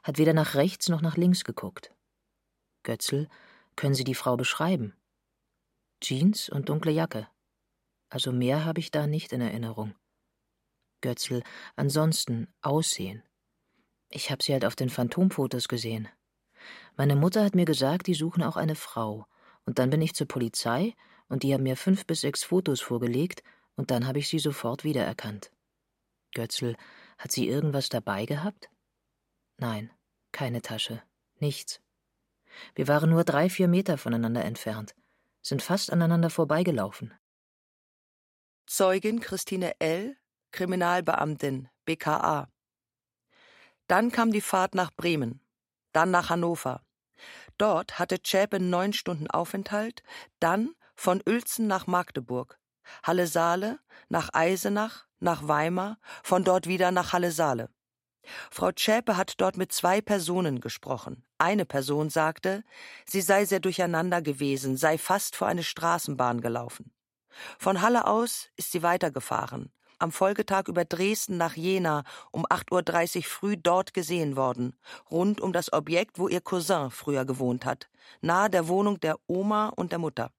Hat 0.02 0.18
weder 0.18 0.32
nach 0.32 0.54
rechts 0.54 0.88
noch 0.88 1.02
nach 1.02 1.16
links 1.16 1.44
geguckt. 1.44 1.92
Götzl, 2.82 3.28
können 3.76 3.94
Sie 3.94 4.04
die 4.04 4.14
Frau 4.14 4.36
beschreiben? 4.36 4.94
Jeans 6.02 6.48
und 6.48 6.68
dunkle 6.68 6.90
Jacke. 6.90 7.28
Also 8.08 8.32
mehr 8.32 8.64
habe 8.64 8.80
ich 8.80 8.90
da 8.90 9.06
nicht 9.06 9.32
in 9.32 9.40
Erinnerung. 9.40 9.94
Götzl, 11.00 11.42
ansonsten 11.76 12.52
Aussehen. 12.60 13.22
Ich 14.10 14.30
habe 14.30 14.42
sie 14.42 14.52
halt 14.52 14.64
auf 14.64 14.76
den 14.76 14.90
Phantomfotos 14.90 15.68
gesehen. 15.68 16.08
Meine 16.96 17.16
Mutter 17.16 17.44
hat 17.44 17.54
mir 17.54 17.64
gesagt, 17.64 18.08
die 18.08 18.14
suchen 18.14 18.42
auch 18.42 18.56
eine 18.56 18.74
Frau. 18.74 19.26
Und 19.64 19.78
dann 19.78 19.90
bin 19.90 20.02
ich 20.02 20.14
zur 20.14 20.26
Polizei 20.26 20.94
und 21.28 21.44
die 21.44 21.54
haben 21.54 21.62
mir 21.62 21.76
fünf 21.76 22.04
bis 22.04 22.20
sechs 22.20 22.42
Fotos 22.42 22.80
vorgelegt 22.80 23.42
und 23.76 23.90
dann 23.90 24.06
habe 24.06 24.18
ich 24.18 24.28
sie 24.28 24.40
sofort 24.40 24.84
wiedererkannt. 24.84 25.52
Götzl, 26.34 26.76
hat 27.16 27.30
sie 27.30 27.48
irgendwas 27.48 27.88
dabei 27.88 28.26
gehabt? 28.26 28.70
Nein, 29.56 29.90
keine 30.32 30.62
Tasche, 30.62 31.02
nichts. 31.38 31.80
Wir 32.74 32.88
waren 32.88 33.10
nur 33.10 33.24
drei, 33.24 33.48
vier 33.48 33.68
Meter 33.68 33.96
voneinander 33.98 34.44
entfernt, 34.44 34.94
sind 35.42 35.62
fast 35.62 35.92
aneinander 35.92 36.30
vorbeigelaufen. 36.30 37.12
Zeugin 38.66 39.20
Christine 39.20 39.78
L., 39.80 40.16
Kriminalbeamtin, 40.52 41.68
BKA. 41.84 42.48
Dann 43.86 44.10
kam 44.10 44.32
die 44.32 44.40
Fahrt 44.40 44.74
nach 44.74 44.92
Bremen 44.92 45.42
dann 45.92 46.10
nach 46.10 46.30
Hannover. 46.30 46.82
Dort 47.58 47.98
hatte 47.98 48.22
Zschäpe 48.22 48.58
neun 48.58 48.92
Stunden 48.92 49.30
Aufenthalt, 49.30 50.02
dann 50.40 50.74
von 50.96 51.22
Uelzen 51.26 51.66
nach 51.66 51.86
Magdeburg, 51.86 52.58
Halle-Saale, 53.04 53.78
nach 54.08 54.30
Eisenach, 54.32 55.06
nach 55.20 55.46
Weimar, 55.46 55.98
von 56.24 56.44
dort 56.44 56.66
wieder 56.66 56.90
nach 56.90 57.12
Halle-Saale. 57.12 57.68
Frau 58.50 58.72
Zschäpe 58.72 59.16
hat 59.16 59.34
dort 59.40 59.56
mit 59.56 59.72
zwei 59.72 60.00
Personen 60.00 60.60
gesprochen. 60.60 61.24
Eine 61.38 61.64
Person 61.64 62.10
sagte, 62.10 62.62
sie 63.06 63.20
sei 63.20 63.44
sehr 63.44 63.60
durcheinander 63.60 64.22
gewesen, 64.22 64.76
sei 64.76 64.98
fast 64.98 65.36
vor 65.36 65.48
eine 65.48 65.62
Straßenbahn 65.62 66.40
gelaufen. 66.40 66.92
Von 67.58 67.82
Halle 67.82 68.06
aus 68.06 68.50
ist 68.56 68.72
sie 68.72 68.82
weitergefahren, 68.82 69.72
am 69.98 70.12
Folgetag 70.12 70.68
über 70.68 70.84
Dresden 70.84 71.36
nach 71.36 71.56
Jena 71.56 72.04
um 72.30 72.44
8.30 72.46 73.16
Uhr 73.16 73.22
früh 73.22 73.56
dort 73.56 73.94
gesehen 73.94 74.36
worden, 74.36 74.76
rund 75.10 75.40
um 75.40 75.52
das 75.52 75.72
Objekt, 75.72 76.18
wo 76.18 76.28
ihr 76.28 76.40
Cousin 76.40 76.90
früher 76.90 77.24
gewohnt 77.24 77.64
hat, 77.64 77.88
nahe 78.20 78.50
der 78.50 78.68
Wohnung 78.68 79.00
der 79.00 79.16
Oma 79.26 79.68
und 79.68 79.92
der 79.92 79.98
Mutter. 79.98 80.30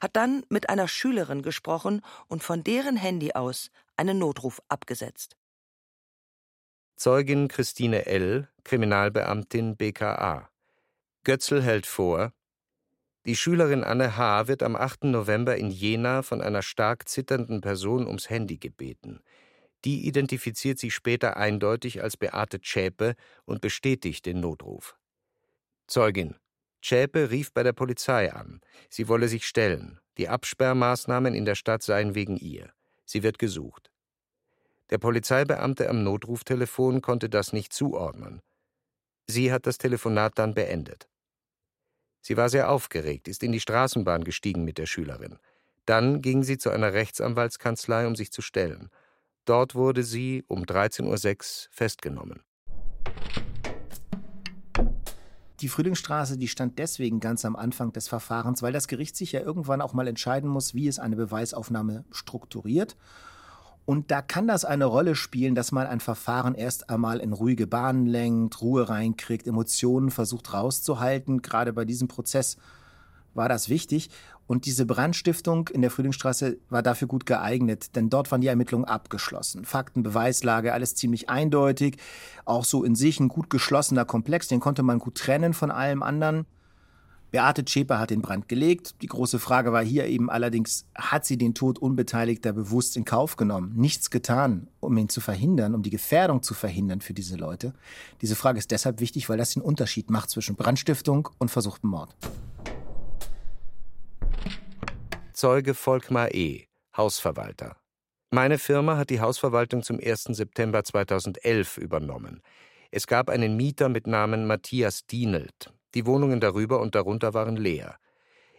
hat 0.00 0.16
dann 0.16 0.44
mit 0.48 0.68
einer 0.68 0.88
Schülerin 0.88 1.42
gesprochen 1.42 2.02
und 2.28 2.42
von 2.42 2.62
deren 2.62 2.96
Handy 2.96 3.32
aus 3.32 3.70
einen 3.96 4.18
Notruf 4.18 4.60
abgesetzt. 4.68 5.36
Zeugin 6.96 7.48
Christine 7.48 8.06
L., 8.06 8.48
Kriminalbeamtin 8.64 9.76
BKA. 9.76 10.50
Götzl 11.24 11.62
hält 11.62 11.86
vor, 11.86 12.32
die 13.24 13.36
Schülerin 13.36 13.84
Anne 13.84 14.16
H. 14.16 14.48
wird 14.48 14.64
am 14.64 14.74
8. 14.74 15.04
November 15.04 15.56
in 15.56 15.70
Jena 15.70 16.22
von 16.22 16.40
einer 16.40 16.62
stark 16.62 17.08
zitternden 17.08 17.60
Person 17.60 18.08
ums 18.08 18.28
Handy 18.28 18.58
gebeten. 18.58 19.20
Die 19.84 20.08
identifiziert 20.08 20.80
sich 20.80 20.92
später 20.92 21.36
eindeutig 21.36 22.02
als 22.02 22.16
Beate 22.16 22.60
Zschäpe 22.60 23.14
und 23.44 23.60
bestätigt 23.60 24.26
den 24.26 24.40
Notruf. 24.40 24.96
Zeugin 25.86 26.34
Zschäpe 26.82 27.30
rief 27.30 27.52
bei 27.52 27.62
der 27.62 27.72
Polizei 27.72 28.32
an. 28.32 28.60
Sie 28.90 29.06
wolle 29.06 29.28
sich 29.28 29.46
stellen. 29.46 30.00
Die 30.18 30.28
Absperrmaßnahmen 30.28 31.32
in 31.32 31.44
der 31.44 31.54
Stadt 31.54 31.84
seien 31.84 32.16
wegen 32.16 32.36
ihr. 32.36 32.72
Sie 33.04 33.22
wird 33.22 33.38
gesucht. 33.38 33.91
Der 34.92 34.98
Polizeibeamte 34.98 35.88
am 35.88 36.02
Notruftelefon 36.04 37.00
konnte 37.00 37.30
das 37.30 37.54
nicht 37.54 37.72
zuordnen. 37.72 38.42
Sie 39.26 39.50
hat 39.50 39.66
das 39.66 39.78
Telefonat 39.78 40.38
dann 40.38 40.52
beendet. 40.52 41.08
Sie 42.20 42.36
war 42.36 42.50
sehr 42.50 42.70
aufgeregt, 42.70 43.26
ist 43.26 43.42
in 43.42 43.52
die 43.52 43.60
Straßenbahn 43.60 44.22
gestiegen 44.22 44.64
mit 44.66 44.76
der 44.76 44.84
Schülerin. 44.84 45.38
Dann 45.86 46.20
ging 46.20 46.42
sie 46.42 46.58
zu 46.58 46.68
einer 46.68 46.92
Rechtsanwaltskanzlei, 46.92 48.06
um 48.06 48.16
sich 48.16 48.32
zu 48.32 48.42
stellen. 48.42 48.90
Dort 49.46 49.74
wurde 49.74 50.02
sie 50.02 50.44
um 50.46 50.64
13.06 50.64 51.06
Uhr 51.08 51.70
festgenommen. 51.72 52.42
Die 55.62 55.68
Frühlingsstraße, 55.68 56.36
die 56.36 56.48
stand 56.48 56.78
deswegen 56.78 57.18
ganz 57.18 57.46
am 57.46 57.56
Anfang 57.56 57.94
des 57.94 58.08
Verfahrens, 58.08 58.60
weil 58.60 58.74
das 58.74 58.88
Gericht 58.88 59.16
sich 59.16 59.32
ja 59.32 59.40
irgendwann 59.40 59.80
auch 59.80 59.94
mal 59.94 60.06
entscheiden 60.06 60.50
muss, 60.50 60.74
wie 60.74 60.86
es 60.86 60.98
eine 60.98 61.16
Beweisaufnahme 61.16 62.04
strukturiert. 62.10 62.94
Und 63.84 64.10
da 64.10 64.22
kann 64.22 64.46
das 64.46 64.64
eine 64.64 64.84
Rolle 64.84 65.16
spielen, 65.16 65.54
dass 65.54 65.72
man 65.72 65.86
ein 65.86 66.00
Verfahren 66.00 66.54
erst 66.54 66.88
einmal 66.88 67.18
in 67.18 67.32
ruhige 67.32 67.66
Bahnen 67.66 68.06
lenkt, 68.06 68.60
Ruhe 68.62 68.88
reinkriegt, 68.88 69.46
Emotionen 69.46 70.10
versucht 70.10 70.52
rauszuhalten. 70.52 71.42
Gerade 71.42 71.72
bei 71.72 71.84
diesem 71.84 72.06
Prozess 72.06 72.56
war 73.34 73.48
das 73.48 73.68
wichtig. 73.68 74.10
Und 74.46 74.66
diese 74.66 74.86
Brandstiftung 74.86 75.68
in 75.68 75.80
der 75.82 75.90
Frühlingsstraße 75.90 76.58
war 76.68 76.82
dafür 76.82 77.08
gut 77.08 77.26
geeignet, 77.26 77.96
denn 77.96 78.10
dort 78.10 78.30
waren 78.30 78.40
die 78.40 78.48
Ermittlungen 78.48 78.84
abgeschlossen. 78.84 79.64
Fakten, 79.64 80.02
Beweislage, 80.02 80.72
alles 80.72 80.94
ziemlich 80.94 81.30
eindeutig. 81.30 81.96
Auch 82.44 82.64
so 82.64 82.84
in 82.84 82.94
sich 82.94 83.18
ein 83.18 83.28
gut 83.28 83.50
geschlossener 83.50 84.04
Komplex, 84.04 84.48
den 84.48 84.60
konnte 84.60 84.82
man 84.82 84.98
gut 84.98 85.16
trennen 85.16 85.54
von 85.54 85.70
allem 85.70 86.02
anderen. 86.02 86.46
Beate 87.32 87.64
Zschäper 87.64 87.98
hat 87.98 88.10
den 88.10 88.20
Brand 88.20 88.46
gelegt. 88.46 88.96
Die 89.00 89.06
große 89.06 89.38
Frage 89.38 89.72
war 89.72 89.82
hier 89.82 90.04
eben 90.04 90.28
allerdings, 90.28 90.84
hat 90.94 91.24
sie 91.24 91.38
den 91.38 91.54
Tod 91.54 91.78
Unbeteiligter 91.78 92.52
bewusst 92.52 92.94
in 92.94 93.06
Kauf 93.06 93.36
genommen? 93.36 93.72
Nichts 93.74 94.10
getan, 94.10 94.68
um 94.80 94.98
ihn 94.98 95.08
zu 95.08 95.22
verhindern, 95.22 95.74
um 95.74 95.82
die 95.82 95.88
Gefährdung 95.88 96.42
zu 96.42 96.52
verhindern 96.52 97.00
für 97.00 97.14
diese 97.14 97.36
Leute? 97.36 97.72
Diese 98.20 98.36
Frage 98.36 98.58
ist 98.58 98.70
deshalb 98.70 99.00
wichtig, 99.00 99.30
weil 99.30 99.38
das 99.38 99.54
den 99.54 99.62
Unterschied 99.62 100.10
macht 100.10 100.28
zwischen 100.28 100.56
Brandstiftung 100.56 101.30
und 101.38 101.50
versuchtem 101.50 101.88
Mord. 101.88 102.14
Zeuge 105.32 105.72
Volkmar 105.72 106.34
E., 106.34 106.66
Hausverwalter. 106.94 107.76
Meine 108.30 108.58
Firma 108.58 108.98
hat 108.98 109.08
die 109.08 109.20
Hausverwaltung 109.20 109.82
zum 109.82 109.98
1. 109.98 110.24
September 110.24 110.84
2011 110.84 111.78
übernommen. 111.78 112.42
Es 112.90 113.06
gab 113.06 113.30
einen 113.30 113.56
Mieter 113.56 113.88
mit 113.88 114.06
Namen 114.06 114.46
Matthias 114.46 115.06
Dienelt. 115.06 115.72
Die 115.94 116.06
Wohnungen 116.06 116.40
darüber 116.40 116.80
und 116.80 116.94
darunter 116.94 117.34
waren 117.34 117.56
leer. 117.56 117.98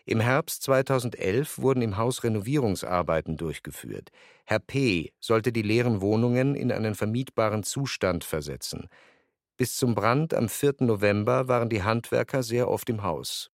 Im 0.05 0.19
Herbst 0.19 0.63
2011 0.63 1.59
wurden 1.59 1.81
im 1.81 1.97
Haus 1.97 2.23
Renovierungsarbeiten 2.23 3.37
durchgeführt. 3.37 4.11
Herr 4.43 4.59
P. 4.59 5.13
sollte 5.19 5.53
die 5.53 5.61
leeren 5.61 6.01
Wohnungen 6.01 6.55
in 6.55 6.71
einen 6.71 6.93
vermietbaren 6.93 7.63
Zustand 7.63 8.25
versetzen. 8.25 8.89
Bis 9.55 9.77
zum 9.77 9.95
Brand 9.95 10.33
am 10.33 10.49
4. 10.49 10.75
November 10.79 11.47
waren 11.47 11.69
die 11.69 11.83
Handwerker 11.83 12.43
sehr 12.43 12.67
oft 12.67 12.89
im 12.89 13.03
Haus. 13.03 13.49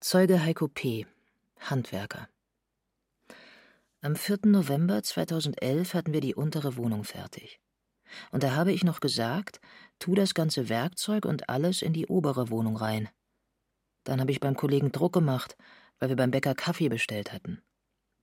Zeuge 0.00 0.42
Heiko 0.42 0.68
P., 0.68 1.06
Handwerker. 1.60 2.28
Am 4.02 4.16
4. 4.16 4.40
November 4.46 5.02
2011 5.02 5.94
hatten 5.94 6.12
wir 6.12 6.20
die 6.20 6.34
untere 6.34 6.76
Wohnung 6.76 7.04
fertig. 7.04 7.60
Und 8.32 8.42
da 8.42 8.52
habe 8.52 8.72
ich 8.72 8.82
noch 8.82 9.00
gesagt, 9.00 9.60
tu 10.00 10.14
das 10.14 10.34
ganze 10.34 10.68
Werkzeug 10.68 11.24
und 11.24 11.48
alles 11.48 11.82
in 11.82 11.92
die 11.92 12.06
obere 12.06 12.50
Wohnung 12.50 12.76
rein. 12.76 13.08
Dann 14.04 14.20
habe 14.20 14.32
ich 14.32 14.40
beim 14.40 14.56
Kollegen 14.56 14.90
Druck 14.90 15.12
gemacht, 15.12 15.56
weil 15.98 16.08
wir 16.08 16.16
beim 16.16 16.32
Bäcker 16.32 16.54
Kaffee 16.54 16.88
bestellt 16.88 17.32
hatten. 17.32 17.62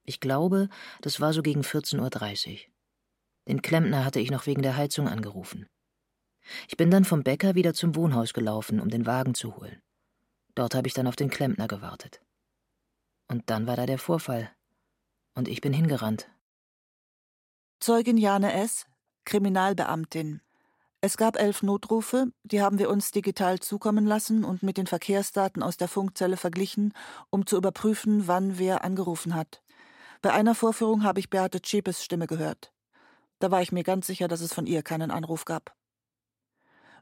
Ich 0.04 0.20
glaube, 0.20 0.68
das 1.02 1.22
war 1.22 1.34
so 1.34 1.42
gegen 1.42 1.62
14.30 1.62 2.52
Uhr. 2.52 2.60
Den 3.48 3.62
Klempner 3.62 4.04
hatte 4.04 4.20
ich 4.20 4.32
noch 4.32 4.46
wegen 4.46 4.62
der 4.62 4.76
Heizung 4.76 5.08
angerufen. 5.08 5.68
Ich 6.68 6.78
bin 6.78 6.92
dann 6.92 7.06
vom 7.06 7.24
Bäcker 7.24 7.56
wieder 7.56 7.74
zum 7.74 7.96
Wohnhaus 7.96 8.34
gelaufen, 8.34 8.80
um 8.80 8.90
den 8.90 9.06
Wagen 9.06 9.34
zu 9.34 9.56
holen. 9.58 9.82
Dort 10.56 10.76
habe 10.76 10.88
ich 10.88 10.94
dann 10.94 11.08
auf 11.08 11.16
den 11.16 11.30
Klempner 11.30 11.68
gewartet. 11.68 12.22
Und 13.28 13.50
dann 13.50 13.68
war 13.68 13.76
da 13.76 13.86
der 13.86 14.00
Vorfall. 14.00 14.52
Und 15.36 15.48
ich 15.48 15.62
bin 15.62 15.74
hingerannt. 15.74 16.30
Zeugin 17.80 18.18
Jane 18.18 18.54
S., 18.54 18.88
Kriminalbeamtin. 19.26 20.42
Es 21.00 21.16
gab 21.16 21.38
elf 21.38 21.62
Notrufe, 21.62 22.32
die 22.44 22.62
haben 22.62 22.80
wir 22.80 22.90
uns 22.90 23.12
digital 23.12 23.60
zukommen 23.60 24.08
lassen 24.08 24.44
und 24.44 24.64
mit 24.64 24.78
den 24.78 24.88
Verkehrsdaten 24.88 25.62
aus 25.62 25.78
der 25.78 25.88
Funkzelle 25.88 26.38
verglichen, 26.38 26.94
um 27.30 27.46
zu 27.46 27.56
überprüfen, 27.56 28.28
wann 28.28 28.58
wer 28.58 28.84
angerufen 28.84 29.36
hat. 29.36 29.62
Bei 30.24 30.34
einer 30.34 30.56
Vorführung 30.56 31.04
habe 31.04 31.20
ich 31.20 31.30
Beate 31.30 31.62
Zschäpes 31.62 32.04
Stimme 32.04 32.26
gehört. 32.26 32.74
Da 33.38 33.52
war 33.52 33.62
ich 33.62 33.72
mir 33.72 33.84
ganz 33.84 34.08
sicher, 34.08 34.28
dass 34.28 34.42
es 34.42 34.54
von 34.54 34.66
ihr 34.66 34.82
keinen 34.82 35.12
Anruf 35.12 35.46
gab. 35.46 35.76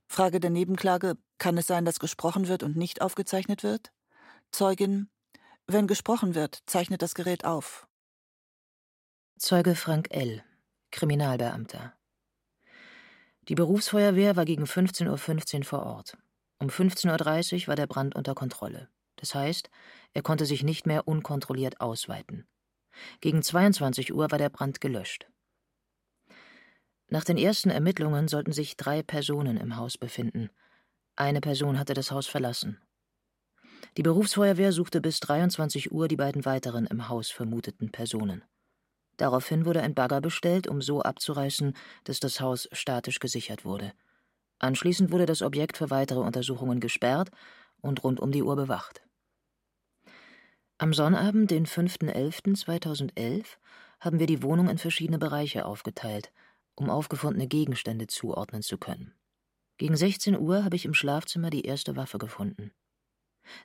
Frage 0.08 0.42
der 0.42 0.50
Nebenklage: 0.50 1.18
Kann 1.38 1.58
es 1.58 1.68
sein, 1.68 1.86
dass 1.86 2.00
gesprochen 2.00 2.50
wird 2.50 2.64
und 2.64 2.76
nicht 2.76 3.02
aufgezeichnet 3.02 3.64
wird? 3.64 3.94
Zeugin: 4.52 5.10
Wenn 5.68 5.88
gesprochen 5.88 6.36
wird, 6.36 6.60
zeichnet 6.66 7.02
das 7.02 7.16
Gerät 7.16 7.46
auf. 7.46 7.88
Zeuge 9.40 9.76
Frank 9.76 10.10
L., 10.12 10.44
Kriminalbeamter. 10.92 11.94
Die 13.48 13.56
Berufsfeuerwehr 13.56 14.36
war 14.36 14.46
gegen 14.46 14.64
15.15 14.64 15.60
Uhr 15.60 15.64
vor 15.66 15.86
Ort. 15.86 16.18
Um 16.58 16.70
15.30 16.70 17.62
Uhr 17.62 17.68
war 17.68 17.76
der 17.76 17.86
Brand 17.86 18.16
unter 18.16 18.34
Kontrolle. 18.34 18.90
Das 19.18 19.36
heißt, 19.36 19.70
er 20.14 20.24
konnte 20.24 20.46
sich 20.46 20.64
nicht 20.64 20.88
mehr 20.88 21.08
unkontrolliert 21.08 21.80
ausweiten. 21.80 22.48
Gegen 23.22 23.44
22 23.44 24.14
Uhr 24.14 24.32
war 24.32 24.38
der 24.38 24.50
Brand 24.50 24.82
gelöscht. 24.82 25.28
Nach 27.08 27.24
den 27.24 27.38
ersten 27.38 27.70
Ermittlungen 27.70 28.28
sollten 28.28 28.52
sich 28.52 28.78
drei 28.78 29.04
Personen 29.04 29.58
im 29.58 29.78
Haus 29.78 29.98
befinden. 29.98 30.50
Eine 31.16 31.40
Person 31.40 31.78
hatte 31.78 31.94
das 31.94 32.12
Haus 32.12 32.26
verlassen. 32.26 32.82
Die 33.96 34.04
Berufsfeuerwehr 34.04 34.72
suchte 34.72 35.02
bis 35.02 35.20
23 35.20 35.92
Uhr 35.92 36.08
die 36.08 36.18
beiden 36.18 36.46
weiteren 36.46 36.88
im 36.88 37.10
Haus 37.10 37.30
vermuteten 37.30 37.92
Personen. 37.92 38.44
Daraufhin 39.18 39.66
wurde 39.66 39.82
ein 39.82 39.96
Bagger 39.96 40.22
bestellt, 40.22 40.68
um 40.68 40.82
so 40.82 41.02
abzureißen, 41.02 41.76
dass 42.04 42.20
das 42.20 42.42
Haus 42.42 42.68
statisch 42.72 43.20
gesichert 43.20 43.66
wurde. 43.66 43.94
Anschließend 44.60 45.12
wurde 45.12 45.26
das 45.26 45.42
Objekt 45.42 45.78
für 45.78 45.90
weitere 45.90 46.20
Untersuchungen 46.20 46.80
gesperrt 46.80 47.30
und 47.82 48.04
rund 48.04 48.20
um 48.20 48.32
die 48.32 48.44
Uhr 48.44 48.56
bewacht. 48.56 49.02
Am 50.78 50.94
Sonnabend, 50.94 51.52
den 51.52 51.66
5.11.2011, 51.66 53.46
haben 54.02 54.20
wir 54.20 54.28
die 54.28 54.44
Wohnung 54.44 54.70
in 54.70 54.78
verschiedene 54.78 55.18
Bereiche 55.18 55.66
aufgeteilt, 55.66 56.32
um 56.76 56.90
aufgefundene 56.90 57.48
Gegenstände 57.48 58.08
zuordnen 58.08 58.62
zu 58.62 58.78
können. 58.78 59.14
Gegen 59.78 59.96
16 59.96 60.38
Uhr 60.38 60.64
habe 60.64 60.76
ich 60.76 60.86
im 60.86 60.94
Schlafzimmer 60.94 61.50
die 61.50 61.64
erste 61.64 61.96
Waffe 61.96 62.18
gefunden. 62.18 62.72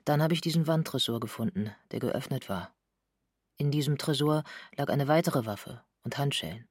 Dann 0.05 0.21
habe 0.21 0.33
ich 0.33 0.41
diesen 0.41 0.67
Wandtresor 0.67 1.19
gefunden, 1.19 1.71
der 1.91 1.99
geöffnet 1.99 2.49
war. 2.49 2.73
In 3.61 3.69
diesem 3.69 3.99
Tresor 3.99 4.43
lag 4.75 4.89
eine 4.89 5.07
weitere 5.07 5.45
Waffe 5.45 5.83
und 6.01 6.17
Handschellen. 6.17 6.67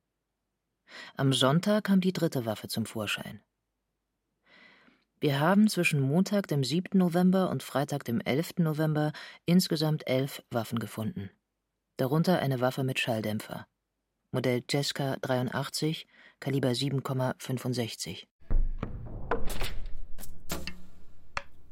Am 1.14 1.32
Sonntag 1.32 1.84
kam 1.84 2.00
die 2.00 2.12
dritte 2.12 2.46
Waffe 2.46 2.66
zum 2.66 2.84
Vorschein. 2.84 3.40
Wir 5.20 5.38
haben 5.38 5.68
zwischen 5.68 6.00
Montag, 6.00 6.48
dem 6.48 6.64
7. 6.64 6.98
November 6.98 7.48
und 7.48 7.62
Freitag, 7.62 8.02
dem 8.02 8.20
11. 8.20 8.54
November 8.58 9.12
insgesamt 9.46 10.08
elf 10.08 10.42
Waffen 10.50 10.80
gefunden. 10.80 11.30
Darunter 11.96 12.40
eine 12.40 12.60
Waffe 12.60 12.82
mit 12.82 12.98
Schalldämpfer. 12.98 13.68
Modell 14.32 14.64
Jeska 14.68 15.14
83, 15.20 16.08
Kaliber 16.40 16.70
7,65. 16.70 18.26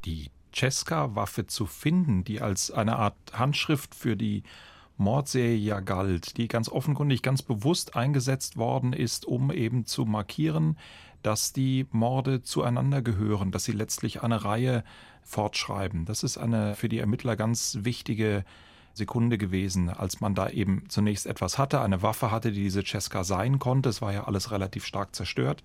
Die 0.04 0.30
Cesca-Waffe 0.54 1.48
zu 1.48 1.66
finden, 1.66 2.22
die 2.22 2.40
als 2.40 2.70
eine 2.70 3.00
Art 3.00 3.16
Handschrift 3.32 3.96
für 3.96 4.16
die 4.16 4.44
Mordserie 4.98 5.56
ja 5.56 5.80
galt, 5.80 6.36
die 6.36 6.48
ganz 6.48 6.68
offenkundig, 6.68 7.22
ganz 7.22 7.42
bewusst 7.42 7.96
eingesetzt 7.96 8.56
worden 8.56 8.92
ist, 8.92 9.24
um 9.24 9.50
eben 9.50 9.86
zu 9.86 10.04
markieren, 10.04 10.76
dass 11.22 11.52
die 11.52 11.86
Morde 11.90 12.42
zueinander 12.42 13.02
gehören, 13.02 13.50
dass 13.50 13.64
sie 13.64 13.72
letztlich 13.72 14.22
eine 14.22 14.44
Reihe 14.44 14.84
fortschreiben. 15.22 16.04
Das 16.04 16.22
ist 16.22 16.38
eine 16.38 16.74
für 16.74 16.88
die 16.88 16.98
Ermittler 16.98 17.36
ganz 17.36 17.78
wichtige 17.82 18.44
Sekunde 18.92 19.38
gewesen, 19.38 19.88
als 19.88 20.20
man 20.20 20.34
da 20.34 20.48
eben 20.50 20.84
zunächst 20.88 21.26
etwas 21.26 21.56
hatte, 21.58 21.80
eine 21.80 22.02
Waffe 22.02 22.30
hatte, 22.30 22.52
die 22.52 22.64
diese 22.64 22.82
Cesca 22.84 23.24
sein 23.24 23.58
konnte. 23.58 23.88
Es 23.88 24.02
war 24.02 24.12
ja 24.12 24.24
alles 24.24 24.50
relativ 24.50 24.84
stark 24.84 25.14
zerstört. 25.14 25.62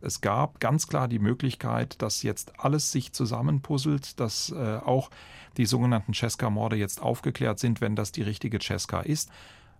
Es 0.00 0.20
gab 0.20 0.60
ganz 0.60 0.86
klar 0.86 1.08
die 1.08 1.18
Möglichkeit, 1.18 2.00
dass 2.02 2.22
jetzt 2.22 2.58
alles 2.58 2.92
sich 2.92 3.12
zusammenpuzzelt, 3.12 4.20
dass 4.20 4.50
äh, 4.50 4.78
auch 4.84 5.10
die 5.56 5.66
sogenannten 5.66 6.14
Cesca-Morde 6.14 6.76
jetzt 6.76 7.00
aufgeklärt 7.00 7.58
sind, 7.58 7.80
wenn 7.80 7.96
das 7.96 8.12
die 8.12 8.22
richtige 8.22 8.58
Cesca 8.60 9.00
ist. 9.00 9.30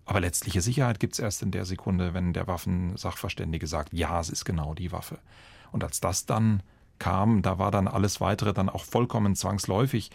Aber 0.05 0.19
letztliche 0.19 0.61
Sicherheit 0.61 0.99
gibt 0.99 1.13
es 1.13 1.19
erst 1.19 1.41
in 1.41 1.51
der 1.51 1.65
Sekunde, 1.65 2.13
wenn 2.13 2.33
der 2.33 2.47
Waffensachverständige 2.47 3.67
sagt, 3.67 3.91
ja, 3.91 4.19
es 4.19 4.29
ist 4.29 4.45
genau 4.45 4.73
die 4.73 4.91
Waffe. 4.91 5.17
Und 5.71 5.83
als 5.83 5.99
das 5.99 6.25
dann 6.25 6.61
kam, 6.99 7.41
da 7.41 7.57
war 7.59 7.71
dann 7.71 7.87
alles 7.87 8.21
weitere 8.21 8.53
dann 8.53 8.69
auch 8.69 8.83
vollkommen 8.83 9.35
zwangsläufig. 9.35 10.11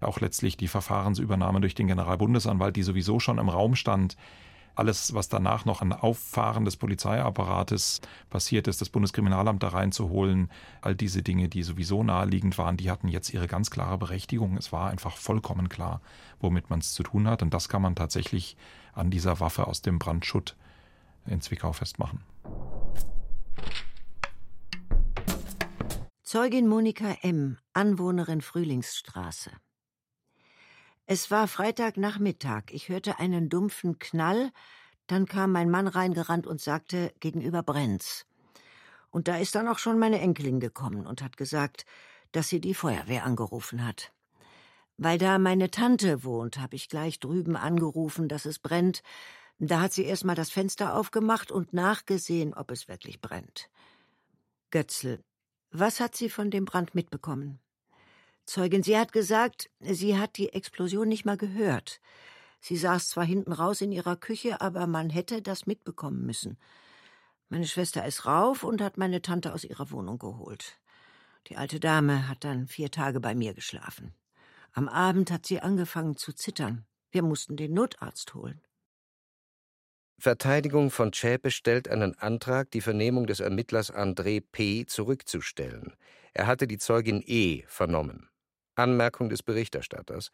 Auch 0.00 0.20
letztlich 0.20 0.56
die 0.56 0.68
Verfahrensübernahme 0.68 1.60
durch 1.60 1.74
den 1.74 1.86
Generalbundesanwalt, 1.86 2.76
die 2.76 2.82
sowieso 2.82 3.20
schon 3.20 3.38
im 3.38 3.48
Raum 3.48 3.74
stand. 3.74 4.16
Alles, 4.74 5.14
was 5.14 5.28
danach 5.28 5.64
noch 5.64 5.82
an 5.82 5.92
Auffahren 5.92 6.64
des 6.64 6.76
Polizeiapparates 6.76 8.00
passiert 8.30 8.68
ist, 8.68 8.80
das 8.80 8.88
Bundeskriminalamt 8.88 9.62
da 9.62 9.68
reinzuholen, 9.68 10.50
all 10.80 10.94
diese 10.94 11.22
Dinge, 11.22 11.48
die 11.48 11.62
sowieso 11.62 12.02
naheliegend 12.02 12.56
waren, 12.56 12.76
die 12.78 12.90
hatten 12.90 13.08
jetzt 13.08 13.32
ihre 13.34 13.46
ganz 13.46 13.70
klare 13.70 13.98
Berechtigung. 13.98 14.56
Es 14.56 14.72
war 14.72 14.90
einfach 14.90 15.16
vollkommen 15.16 15.68
klar, 15.68 16.00
womit 16.40 16.70
man 16.70 16.80
es 16.80 16.94
zu 16.94 17.02
tun 17.02 17.28
hat. 17.28 17.42
Und 17.42 17.52
das 17.52 17.68
kann 17.68 17.82
man 17.82 17.94
tatsächlich 17.94 18.56
an 18.94 19.10
dieser 19.10 19.40
Waffe 19.40 19.66
aus 19.66 19.82
dem 19.82 19.98
Brandschutt 19.98 20.56
in 21.26 21.40
Zwickau 21.40 21.72
festmachen. 21.72 22.20
Zeugin 26.22 26.66
Monika 26.66 27.14
M., 27.20 27.58
Anwohnerin 27.74 28.40
Frühlingsstraße. 28.40 29.50
Es 31.14 31.30
war 31.30 31.46
Freitagnachmittag. 31.46 32.70
Ich 32.70 32.88
hörte 32.88 33.18
einen 33.18 33.50
dumpfen 33.50 33.98
Knall. 33.98 34.50
Dann 35.06 35.26
kam 35.26 35.52
mein 35.52 35.68
Mann 35.68 35.86
reingerannt 35.86 36.46
und 36.46 36.58
sagte, 36.58 37.12
gegenüber 37.20 37.62
brennt's. 37.62 38.24
Und 39.10 39.28
da 39.28 39.36
ist 39.36 39.54
dann 39.54 39.68
auch 39.68 39.78
schon 39.78 39.98
meine 39.98 40.20
Enkelin 40.22 40.58
gekommen 40.58 41.06
und 41.06 41.20
hat 41.20 41.36
gesagt, 41.36 41.84
dass 42.32 42.48
sie 42.48 42.62
die 42.62 42.72
Feuerwehr 42.72 43.26
angerufen 43.26 43.86
hat. 43.86 44.10
Weil 44.96 45.18
da 45.18 45.38
meine 45.38 45.70
Tante 45.70 46.24
wohnt, 46.24 46.58
habe 46.58 46.76
ich 46.76 46.88
gleich 46.88 47.20
drüben 47.20 47.56
angerufen, 47.56 48.26
dass 48.26 48.46
es 48.46 48.58
brennt. 48.58 49.02
Da 49.58 49.82
hat 49.82 49.92
sie 49.92 50.04
erst 50.04 50.24
mal 50.24 50.34
das 50.34 50.48
Fenster 50.48 50.96
aufgemacht 50.96 51.52
und 51.52 51.74
nachgesehen, 51.74 52.54
ob 52.54 52.70
es 52.70 52.88
wirklich 52.88 53.20
brennt. 53.20 53.68
Götzl, 54.70 55.22
was 55.72 56.00
hat 56.00 56.16
sie 56.16 56.30
von 56.30 56.50
dem 56.50 56.64
Brand 56.64 56.94
mitbekommen? 56.94 57.61
Zeugin, 58.44 58.82
sie 58.82 58.98
hat 58.98 59.12
gesagt, 59.12 59.70
sie 59.80 60.18
hat 60.18 60.36
die 60.36 60.52
Explosion 60.52 61.08
nicht 61.08 61.24
mal 61.24 61.36
gehört. 61.36 62.00
Sie 62.60 62.76
saß 62.76 63.08
zwar 63.08 63.24
hinten 63.24 63.52
raus 63.52 63.80
in 63.80 63.92
ihrer 63.92 64.16
Küche, 64.16 64.60
aber 64.60 64.86
man 64.86 65.10
hätte 65.10 65.42
das 65.42 65.66
mitbekommen 65.66 66.24
müssen. 66.24 66.58
Meine 67.48 67.66
Schwester 67.66 68.06
ist 68.06 68.24
rauf 68.24 68.62
und 68.62 68.80
hat 68.80 68.98
meine 68.98 69.20
Tante 69.20 69.52
aus 69.52 69.64
ihrer 69.64 69.90
Wohnung 69.90 70.18
geholt. 70.18 70.78
Die 71.48 71.56
alte 71.56 71.80
Dame 71.80 72.28
hat 72.28 72.44
dann 72.44 72.68
vier 72.68 72.90
Tage 72.90 73.20
bei 73.20 73.34
mir 73.34 73.52
geschlafen. 73.52 74.14
Am 74.72 74.88
Abend 74.88 75.30
hat 75.30 75.44
sie 75.44 75.60
angefangen 75.60 76.16
zu 76.16 76.32
zittern. 76.32 76.86
Wir 77.10 77.22
mussten 77.22 77.56
den 77.56 77.74
Notarzt 77.74 78.32
holen. 78.34 78.60
Verteidigung 80.18 80.90
von 80.90 81.12
Zschäpe 81.12 81.50
stellt 81.50 81.88
einen 81.88 82.16
Antrag, 82.16 82.70
die 82.70 82.80
Vernehmung 82.80 83.26
des 83.26 83.40
Ermittlers 83.40 83.92
André 83.92 84.40
P. 84.40 84.86
zurückzustellen. 84.86 85.94
Er 86.32 86.46
hatte 86.46 86.66
die 86.68 86.78
Zeugin 86.78 87.22
E. 87.26 87.64
vernommen. 87.66 88.28
Anmerkung 88.82 89.28
des 89.28 89.42
Berichterstatters. 89.42 90.30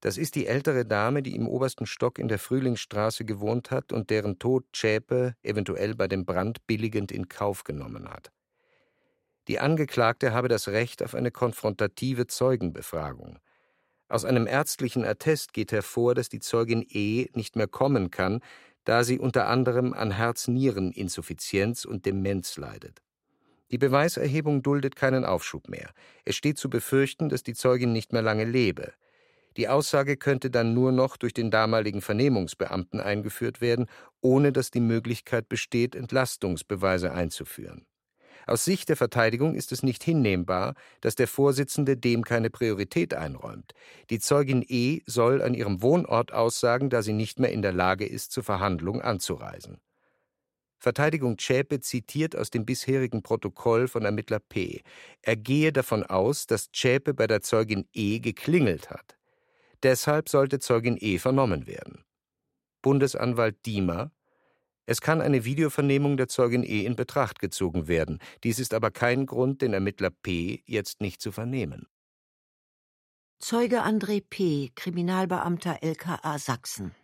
Das 0.00 0.18
ist 0.18 0.34
die 0.34 0.46
ältere 0.46 0.84
Dame, 0.84 1.22
die 1.22 1.34
im 1.34 1.48
obersten 1.48 1.86
Stock 1.86 2.18
in 2.18 2.28
der 2.28 2.38
Frühlingsstraße 2.38 3.24
gewohnt 3.24 3.70
hat 3.70 3.92
und 3.92 4.10
deren 4.10 4.38
Tod 4.38 4.64
Zschäpe 4.72 5.34
eventuell 5.42 5.94
bei 5.94 6.08
dem 6.08 6.24
Brand 6.26 6.66
billigend 6.66 7.12
in 7.12 7.28
Kauf 7.28 7.64
genommen 7.64 8.10
hat. 8.10 8.30
Die 9.48 9.60
Angeklagte 9.60 10.32
habe 10.32 10.48
das 10.48 10.68
Recht 10.68 11.02
auf 11.02 11.14
eine 11.14 11.30
konfrontative 11.30 12.26
Zeugenbefragung. 12.26 13.38
Aus 14.08 14.24
einem 14.24 14.46
ärztlichen 14.46 15.04
Attest 15.04 15.52
geht 15.52 15.72
hervor, 15.72 16.14
dass 16.14 16.28
die 16.28 16.40
Zeugin 16.40 16.84
E. 16.88 17.28
nicht 17.34 17.56
mehr 17.56 17.68
kommen 17.68 18.10
kann, 18.10 18.40
da 18.84 19.04
sie 19.04 19.18
unter 19.18 19.48
anderem 19.48 19.94
an 19.94 20.10
Herz-Nieren-Insuffizienz 20.10 21.84
und 21.84 22.04
Demenz 22.04 22.56
leidet. 22.56 23.00
Die 23.70 23.78
Beweiserhebung 23.78 24.62
duldet 24.62 24.96
keinen 24.96 25.24
Aufschub 25.24 25.68
mehr. 25.68 25.90
Es 26.24 26.36
steht 26.36 26.58
zu 26.58 26.68
befürchten, 26.68 27.28
dass 27.28 27.42
die 27.42 27.54
Zeugin 27.54 27.92
nicht 27.92 28.12
mehr 28.12 28.22
lange 28.22 28.44
lebe. 28.44 28.92
Die 29.56 29.68
Aussage 29.68 30.16
könnte 30.16 30.50
dann 30.50 30.74
nur 30.74 30.90
noch 30.90 31.16
durch 31.16 31.32
den 31.32 31.50
damaligen 31.50 32.02
Vernehmungsbeamten 32.02 33.00
eingeführt 33.00 33.60
werden, 33.60 33.86
ohne 34.20 34.52
dass 34.52 34.70
die 34.70 34.80
Möglichkeit 34.80 35.48
besteht, 35.48 35.94
Entlastungsbeweise 35.94 37.12
einzuführen. 37.12 37.86
Aus 38.46 38.64
Sicht 38.64 38.88
der 38.90 38.96
Verteidigung 38.96 39.54
ist 39.54 39.72
es 39.72 39.82
nicht 39.82 40.04
hinnehmbar, 40.04 40.74
dass 41.00 41.14
der 41.14 41.28
Vorsitzende 41.28 41.96
dem 41.96 42.24
keine 42.24 42.50
Priorität 42.50 43.14
einräumt. 43.14 43.72
Die 44.10 44.18
Zeugin 44.18 44.62
E 44.66 45.00
soll 45.06 45.40
an 45.40 45.54
ihrem 45.54 45.80
Wohnort 45.80 46.32
aussagen, 46.32 46.90
da 46.90 47.00
sie 47.00 47.14
nicht 47.14 47.38
mehr 47.38 47.52
in 47.52 47.62
der 47.62 47.72
Lage 47.72 48.04
ist, 48.04 48.32
zur 48.32 48.44
Verhandlung 48.44 49.00
anzureisen. 49.00 49.78
Verteidigung 50.84 51.38
Zschäpe 51.38 51.80
zitiert 51.80 52.36
aus 52.36 52.50
dem 52.50 52.66
bisherigen 52.66 53.22
Protokoll 53.22 53.88
von 53.88 54.04
Ermittler 54.04 54.38
P. 54.38 54.82
Er 55.22 55.34
gehe 55.34 55.72
davon 55.72 56.02
aus, 56.02 56.46
dass 56.46 56.70
Zschäpe 56.70 57.14
bei 57.14 57.26
der 57.26 57.40
Zeugin 57.40 57.88
E 57.94 58.18
geklingelt 58.18 58.90
hat. 58.90 59.16
Deshalb 59.82 60.28
sollte 60.28 60.58
Zeugin 60.58 60.98
E 61.00 61.18
vernommen 61.18 61.66
werden. 61.66 62.04
Bundesanwalt 62.82 63.64
Diemer 63.64 64.12
es 64.84 65.00
kann 65.00 65.22
eine 65.22 65.46
Videovernehmung 65.46 66.18
der 66.18 66.28
Zeugin 66.28 66.62
E 66.62 66.84
in 66.84 66.96
Betracht 66.96 67.38
gezogen 67.38 67.88
werden. 67.88 68.18
Dies 68.42 68.58
ist 68.58 68.74
aber 68.74 68.90
kein 68.90 69.24
Grund, 69.24 69.62
den 69.62 69.72
Ermittler 69.72 70.10
P 70.10 70.62
jetzt 70.66 71.00
nicht 71.00 71.22
zu 71.22 71.32
vernehmen. 71.32 71.86
Zeuge 73.38 73.82
André 73.82 74.22
P., 74.28 74.70
Kriminalbeamter 74.74 75.78
LKA 75.82 76.38
Sachsen. 76.38 76.94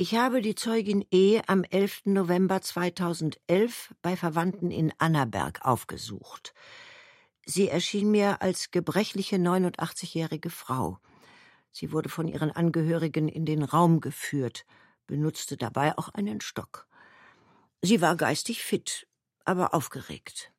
Ich 0.00 0.14
habe 0.14 0.42
die 0.42 0.54
Zeugin 0.54 1.04
E. 1.10 1.40
am 1.48 1.64
11. 1.64 2.02
November 2.04 2.62
2011 2.62 3.92
bei 4.00 4.14
Verwandten 4.14 4.70
in 4.70 4.92
Annaberg 4.98 5.66
aufgesucht. 5.66 6.54
Sie 7.44 7.68
erschien 7.68 8.08
mir 8.12 8.40
als 8.40 8.70
gebrechliche 8.70 9.38
89-jährige 9.38 10.50
Frau. 10.50 11.00
Sie 11.72 11.90
wurde 11.90 12.10
von 12.10 12.28
ihren 12.28 12.52
Angehörigen 12.52 13.26
in 13.26 13.44
den 13.44 13.64
Raum 13.64 14.00
geführt, 14.00 14.66
benutzte 15.08 15.56
dabei 15.56 15.98
auch 15.98 16.10
einen 16.10 16.40
Stock. 16.40 16.86
Sie 17.82 18.00
war 18.00 18.14
geistig 18.14 18.62
fit, 18.62 19.08
aber 19.44 19.74
aufgeregt. 19.74 20.52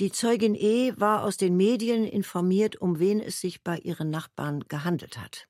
Die 0.00 0.10
Zeugin 0.10 0.56
E. 0.56 0.92
war 0.96 1.22
aus 1.22 1.36
den 1.36 1.56
Medien 1.56 2.02
informiert, 2.02 2.80
um 2.80 2.98
wen 2.98 3.20
es 3.20 3.40
sich 3.40 3.62
bei 3.62 3.78
ihren 3.78 4.10
Nachbarn 4.10 4.64
gehandelt 4.66 5.18
hat. 5.18 5.47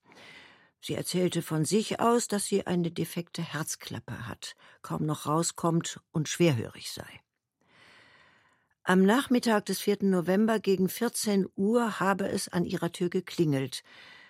Sie 0.80 0.94
erzählte 0.94 1.42
von 1.42 1.64
sich 1.64 2.00
aus, 2.00 2.28
dass 2.28 2.46
sie 2.46 2.66
eine 2.66 2.90
defekte 2.90 3.42
Herzklappe 3.42 4.28
hat, 4.28 4.54
kaum 4.82 5.06
noch 5.06 5.26
rauskommt 5.26 6.00
und 6.12 6.28
schwerhörig 6.28 6.92
sei. 6.92 7.20
Am 8.84 9.02
Nachmittag 9.02 9.66
des 9.66 9.80
4. 9.80 9.98
November 10.02 10.60
gegen 10.60 10.88
14 10.88 11.46
Uhr 11.56 12.00
habe 12.00 12.28
es 12.28 12.48
an 12.48 12.64
ihrer 12.64 12.90
Tür 12.92 13.10
geklingelt. 13.10 13.82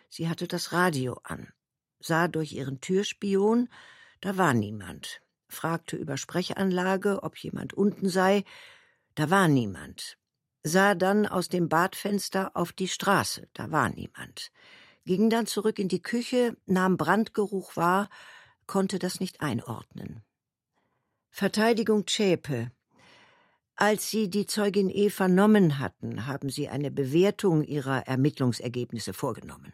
Sie 0.09 0.29
hatte 0.29 0.49
das 0.49 0.73
Radio 0.73 1.21
an, 1.23 1.53
sah 2.01 2.29
durch 2.29 2.53
ihren 2.53 2.81
Türspion, 2.81 3.69
da 4.21 4.37
war 4.37 4.55
niemand, 4.55 5.21
fragte 5.49 5.97
über 5.97 6.17
Sprechanlage, 6.17 7.23
ob 7.23 7.37
jemand 7.37 7.75
unten 7.75 8.09
sei, 8.09 8.43
da 9.15 9.31
war 9.31 9.47
niemand, 9.49 10.19
sah 10.65 10.95
dann 10.95 11.27
aus 11.27 11.49
dem 11.49 11.69
Badfenster 11.69 12.57
auf 12.57 12.73
die 12.73 12.89
Straße, 12.89 13.49
da 13.53 13.71
war 13.71 13.91
niemand 13.91 14.51
ging 15.09 15.31
dann 15.31 15.47
zurück 15.47 15.79
in 15.79 15.89
die 15.89 16.03
Küche, 16.03 16.55
nahm 16.67 16.99
Brandgeruch 16.99 17.77
wahr, 17.77 18.11
konnte 18.67 18.99
das 18.99 19.21
nicht 19.21 19.41
einordnen. 19.41 20.23
Verteidigung 21.31 22.07
Zschäpe. 22.07 22.71
Als 23.75 24.11
Sie 24.11 24.29
die 24.29 24.45
Zeugin 24.45 24.91
E 24.91 25.09
vernommen 25.09 25.79
hatten, 25.79 26.27
haben 26.27 26.51
Sie 26.51 26.69
eine 26.69 26.91
Bewertung 26.91 27.63
Ihrer 27.63 28.07
Ermittlungsergebnisse 28.07 29.15
vorgenommen. 29.15 29.73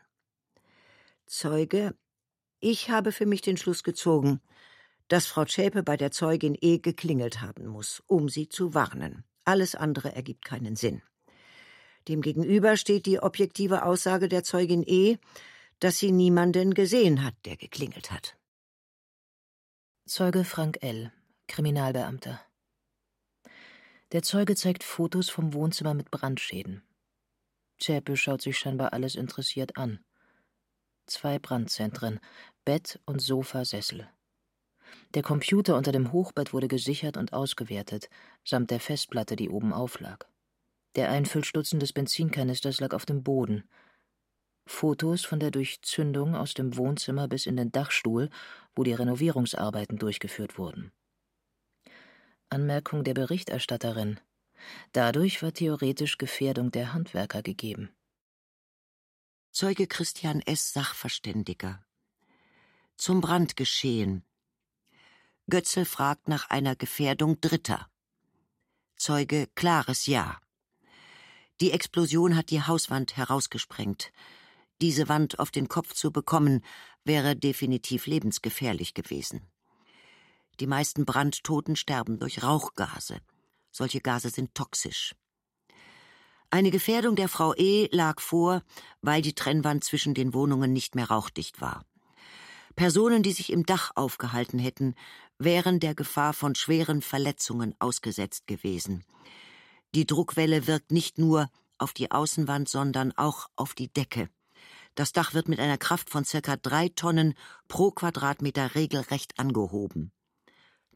Zeuge. 1.27 1.97
Ich 2.61 2.90
habe 2.90 3.11
für 3.11 3.27
mich 3.27 3.40
den 3.40 3.57
Schluss 3.57 3.83
gezogen, 3.83 4.40
dass 5.09 5.27
Frau 5.27 5.47
Zschäpe 5.47 5.83
bei 5.83 5.97
der 5.97 6.12
Zeugin 6.12 6.57
E 6.61 6.79
geklingelt 6.79 7.40
haben 7.40 7.66
muss, 7.66 8.05
um 8.07 8.29
sie 8.29 8.49
zu 8.49 8.73
warnen. 8.73 9.25
Alles 9.44 9.75
andere 9.75 10.14
ergibt 10.14 10.44
keinen 10.44 10.77
Sinn. 10.77 11.03
Demgegenüber 12.08 12.76
steht 12.76 13.06
die 13.06 13.20
objektive 13.20 13.84
Aussage 13.84 14.28
der 14.28 14.44
Zeugin 14.44 14.82
E., 14.86 15.18
dass 15.80 15.98
sie 15.98 16.12
niemanden 16.12 16.74
gesehen 16.74 17.24
hat, 17.24 17.34
der 17.44 17.56
geklingelt 17.56 18.10
hat. 18.10 18.36
Zeuge 20.06 20.44
Frank 20.44 20.78
L., 20.82 21.12
Kriminalbeamter. 21.48 22.40
Der 24.12 24.22
Zeuge 24.22 24.54
zeigt 24.54 24.84
Fotos 24.84 25.30
vom 25.30 25.54
Wohnzimmer 25.54 25.94
mit 25.94 26.10
Brandschäden. 26.10 26.82
Zschäpe 27.78 28.16
schaut 28.16 28.42
sich 28.42 28.58
scheinbar 28.58 28.92
alles 28.92 29.14
interessiert 29.14 29.76
an. 29.76 30.04
Zwei 31.06 31.38
Brandzentren, 31.38 32.20
Bett 32.64 33.00
und 33.06 33.20
Sofa-Sessel. 33.20 34.08
Der 35.14 35.22
Computer 35.22 35.76
unter 35.76 35.92
dem 35.92 36.12
Hochbett 36.12 36.52
wurde 36.52 36.68
gesichert 36.68 37.16
und 37.16 37.32
ausgewertet, 37.32 38.08
samt 38.44 38.70
der 38.70 38.80
Festplatte, 38.80 39.36
die 39.36 39.48
oben 39.48 39.72
auflag. 39.72 40.28
Der 40.96 41.11
Einfüllstutzen 41.11 41.80
des 41.80 41.92
Benzinkanisters 41.92 42.80
lag 42.80 42.94
auf 42.94 43.04
dem 43.04 43.22
Boden. 43.22 43.68
Fotos 44.66 45.24
von 45.24 45.40
der 45.40 45.50
Durchzündung 45.50 46.35
aus 46.35 46.54
dem 46.54 46.76
Wohnzimmer 46.76 47.28
bis 47.28 47.46
in 47.46 47.57
den 47.57 47.72
Dachstuhl, 47.72 48.30
wo 48.74 48.83
die 48.83 48.94
Renovierungsarbeiten 48.94 49.98
durchgeführt 49.98 50.57
wurden. 50.57 50.92
Anmerkung 52.48 53.04
der 53.04 53.14
Berichterstatterin. 53.14 54.20
Dadurch 54.92 55.42
war 55.42 55.52
theoretisch 55.52 56.16
Gefährdung 56.16 56.70
der 56.70 56.94
Handwerker 56.94 57.42
gegeben. 57.42 57.90
Zeuge 59.50 59.87
Christian 59.87 60.40
S. 60.40 60.72
Sachverständiger. 60.72 61.85
Zum 62.96 63.20
Brandgeschehen. 63.20 64.24
Götzel 65.50 65.85
fragt 65.85 66.28
nach 66.28 66.48
einer 66.48 66.74
Gefährdung 66.74 67.40
Dritter. 67.40 67.90
Zeuge 68.96 69.48
klares 69.54 70.07
Ja. 70.07 70.40
Die 71.60 71.70
Explosion 71.70 72.36
hat 72.36 72.50
die 72.50 72.62
Hauswand 72.62 73.16
herausgesprengt. 73.16 74.12
Diese 74.80 75.08
Wand 75.08 75.38
auf 75.38 75.50
den 75.50 75.68
Kopf 75.68 75.94
zu 75.94 76.10
bekommen, 76.10 76.64
wäre 77.04 77.36
definitiv 77.36 78.06
lebensgefährlich 78.06 78.94
gewesen. 78.94 79.42
Die 80.60 80.66
meisten 80.66 81.04
Brandtoten 81.04 81.76
sterben 81.76 82.18
durch 82.18 82.42
Rauchgase. 82.42 83.18
Solche 83.70 84.00
Gase 84.00 84.30
sind 84.30 84.54
toxisch. 84.54 85.14
Eine 86.50 86.70
Gefährdung 86.70 87.16
der 87.16 87.28
Frau 87.28 87.54
E 87.56 87.88
lag 87.90 88.20
vor, 88.20 88.62
weil 89.02 89.22
die 89.22 89.34
Trennwand 89.34 89.82
zwischen 89.82 90.14
den 90.14 90.34
Wohnungen 90.34 90.72
nicht 90.72 90.94
mehr 90.94 91.08
rauchdicht 91.08 91.60
war. 91.60 91.84
Personen, 92.76 93.22
die 93.22 93.32
sich 93.32 93.50
im 93.50 93.66
Dach 93.66 93.92
aufgehalten 93.94 94.58
hätten, 94.58 94.94
wären 95.38 95.80
der 95.80 95.94
Gefahr 95.94 96.32
von 96.32 96.54
schweren 96.54 97.02
Verletzungen 97.02 97.74
ausgesetzt 97.78 98.46
gewesen. 98.46 99.04
Die 99.94 100.07
Druckwelle 100.07 100.66
wirkt 100.66 100.90
nicht 100.90 101.18
nur 101.18 101.48
auf 101.78 101.92
die 101.92 102.11
Außenwand, 102.11 102.68
sondern 102.68 103.12
auch 103.12 103.48
auf 103.54 103.74
die 103.74 103.92
Decke. 103.92 104.28
Das 104.96 105.12
Dach 105.12 105.35
wird 105.35 105.48
mit 105.48 105.61
einer 105.61 105.78
Kraft 105.78 106.11
von 106.11 106.24
circa 106.24 106.57
drei 106.57 106.88
Tonnen 106.88 107.35
pro 107.68 107.92
Quadratmeter 107.92 108.74
regelrecht 108.74 109.38
angehoben. 109.38 110.12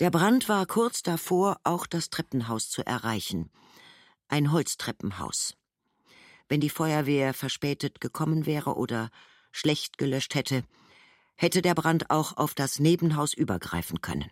Der 0.00 0.10
Brand 0.10 0.48
war 0.48 0.66
kurz 0.66 1.02
davor, 1.02 1.60
auch 1.62 1.86
das 1.86 2.10
Treppenhaus 2.10 2.70
zu 2.70 2.84
erreichen. 2.84 3.50
Ein 4.28 4.50
Holztreppenhaus. 4.50 5.54
Wenn 6.48 6.60
die 6.60 6.70
Feuerwehr 6.70 7.34
verspätet 7.34 8.00
gekommen 8.00 8.46
wäre 8.46 8.76
oder 8.76 9.10
schlecht 9.52 9.98
gelöscht 9.98 10.34
hätte, 10.34 10.64
hätte 11.36 11.62
der 11.62 11.74
Brand 11.74 12.10
auch 12.10 12.36
auf 12.36 12.54
das 12.54 12.80
Nebenhaus 12.80 13.32
übergreifen 13.32 14.00
können. 14.00 14.30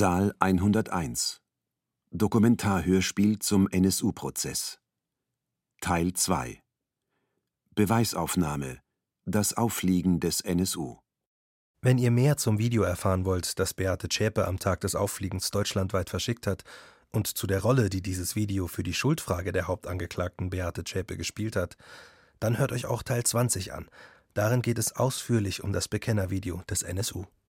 Saal 0.00 0.34
101 0.38 1.42
Dokumentarhörspiel 2.10 3.38
zum 3.38 3.68
NSU-Prozess 3.68 4.78
Teil 5.82 6.14
2 6.14 6.62
Beweisaufnahme. 7.74 8.78
Das 9.26 9.52
Auffliegen 9.52 10.18
des 10.18 10.40
NSU 10.40 10.96
Wenn 11.82 11.98
ihr 11.98 12.10
mehr 12.10 12.38
zum 12.38 12.58
Video 12.58 12.82
erfahren 12.82 13.26
wollt, 13.26 13.58
das 13.58 13.74
Beate 13.74 14.08
Zschäpe 14.08 14.48
am 14.48 14.58
Tag 14.58 14.80
des 14.80 14.94
Auffliegens 14.94 15.50
deutschlandweit 15.50 16.08
verschickt 16.08 16.46
hat 16.46 16.64
und 17.10 17.26
zu 17.26 17.46
der 17.46 17.60
Rolle, 17.60 17.90
die 17.90 18.00
dieses 18.00 18.34
Video 18.34 18.68
für 18.68 18.82
die 18.82 18.94
Schuldfrage 18.94 19.52
der 19.52 19.66
Hauptangeklagten 19.66 20.48
Beate 20.48 20.82
Zschäpe 20.82 21.18
gespielt 21.18 21.56
hat, 21.56 21.76
dann 22.38 22.56
hört 22.56 22.72
euch 22.72 22.86
auch 22.86 23.02
Teil 23.02 23.24
20 23.24 23.74
an. 23.74 23.90
Darin 24.32 24.62
geht 24.62 24.78
es 24.78 24.96
ausführlich 24.96 25.62
um 25.62 25.74
das 25.74 25.88
Bekennervideo 25.88 26.62
des 26.70 26.84
NSU. 26.84 27.26